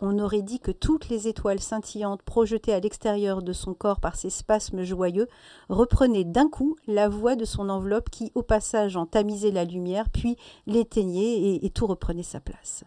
On 0.00 0.18
aurait 0.18 0.42
dit 0.42 0.58
que 0.58 0.72
toutes 0.72 1.08
les 1.08 1.28
étoiles 1.28 1.60
scintillantes 1.60 2.22
projetées 2.22 2.72
à 2.72 2.80
l'extérieur 2.80 3.42
de 3.42 3.52
son 3.52 3.74
corps 3.74 4.00
par 4.00 4.16
ses 4.16 4.30
spasmes 4.30 4.82
joyeux 4.82 5.28
reprenaient 5.68 6.24
d'un 6.24 6.48
coup 6.48 6.74
la 6.88 7.08
voix 7.08 7.36
de 7.36 7.44
son 7.44 7.68
enveloppe 7.68 8.10
qui, 8.10 8.32
au 8.34 8.42
passage, 8.42 8.96
en 8.96 9.06
tamisait 9.06 9.52
la 9.52 9.64
lumière, 9.64 10.08
puis 10.08 10.36
l'éteignait 10.66 11.38
et, 11.38 11.64
et 11.64 11.70
tout 11.70 11.86
reprenait 11.86 12.24
sa 12.24 12.40
place. 12.40 12.82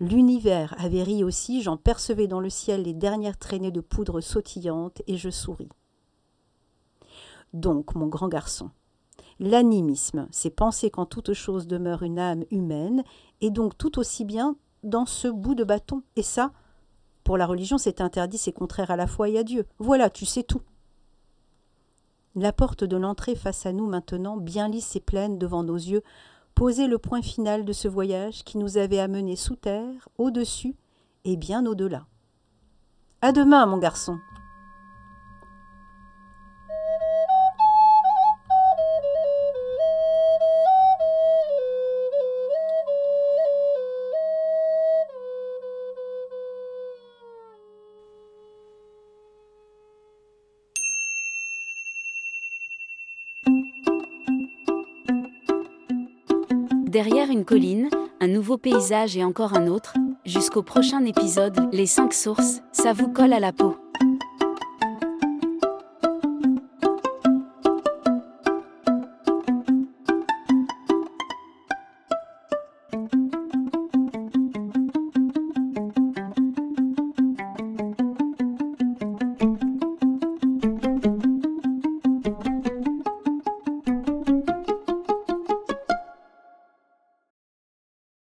L'univers 0.00 0.74
avait 0.78 1.02
ri 1.02 1.22
aussi, 1.22 1.60
j'en 1.60 1.76
percevais 1.76 2.26
dans 2.26 2.40
le 2.40 2.48
ciel 2.48 2.82
les 2.82 2.94
dernières 2.94 3.36
traînées 3.36 3.70
de 3.70 3.82
poudre 3.82 4.22
sautillantes, 4.22 5.02
et 5.06 5.18
je 5.18 5.28
souris. 5.28 5.68
Donc, 7.52 7.94
mon 7.94 8.06
grand 8.06 8.28
garçon, 8.28 8.70
l'animisme, 9.40 10.26
c'est 10.30 10.50
penser 10.50 10.90
qu'en 10.90 11.04
toute 11.04 11.34
chose 11.34 11.66
demeure 11.66 12.02
une 12.02 12.18
âme 12.18 12.44
humaine, 12.50 13.04
et 13.42 13.50
donc 13.50 13.76
tout 13.76 13.98
aussi 13.98 14.24
bien 14.24 14.56
dans 14.84 15.04
ce 15.04 15.28
bout 15.28 15.54
de 15.54 15.64
bâton. 15.64 16.02
Et 16.16 16.22
ça, 16.22 16.52
pour 17.22 17.36
la 17.36 17.46
religion, 17.46 17.76
c'est 17.76 18.00
interdit, 18.00 18.38
c'est 18.38 18.52
contraire 18.52 18.90
à 18.90 18.96
la 18.96 19.06
foi 19.06 19.28
et 19.28 19.38
à 19.38 19.44
Dieu. 19.44 19.66
Voilà, 19.78 20.08
tu 20.08 20.24
sais 20.24 20.44
tout. 20.44 20.62
La 22.36 22.52
porte 22.52 22.84
de 22.84 22.96
l'entrée 22.96 23.34
face 23.34 23.66
à 23.66 23.72
nous 23.72 23.86
maintenant, 23.86 24.36
bien 24.38 24.68
lisse 24.68 24.96
et 24.96 25.00
pleine 25.00 25.36
devant 25.36 25.62
nos 25.62 25.76
yeux, 25.76 26.02
posait 26.54 26.86
le 26.86 26.98
point 26.98 27.22
final 27.22 27.64
de 27.64 27.72
ce 27.72 27.88
voyage 27.88 28.44
qui 28.44 28.58
nous 28.58 28.78
avait 28.78 28.98
amenés 28.98 29.36
sous 29.36 29.56
terre, 29.56 30.08
au-dessus 30.18 30.76
et 31.24 31.36
bien 31.36 31.66
au-delà. 31.66 32.06
À 33.22 33.32
demain, 33.32 33.66
mon 33.66 33.78
garçon. 33.78 34.18
Derrière 56.90 57.30
une 57.30 57.44
colline, 57.44 57.88
un 58.20 58.26
nouveau 58.26 58.58
paysage 58.58 59.16
et 59.16 59.22
encore 59.22 59.56
un 59.56 59.68
autre, 59.68 59.94
jusqu'au 60.24 60.64
prochain 60.64 61.04
épisode, 61.04 61.68
les 61.70 61.86
5 61.86 62.12
sources, 62.12 62.62
ça 62.72 62.92
vous 62.92 63.06
colle 63.06 63.32
à 63.32 63.38
la 63.38 63.52
peau. 63.52 63.76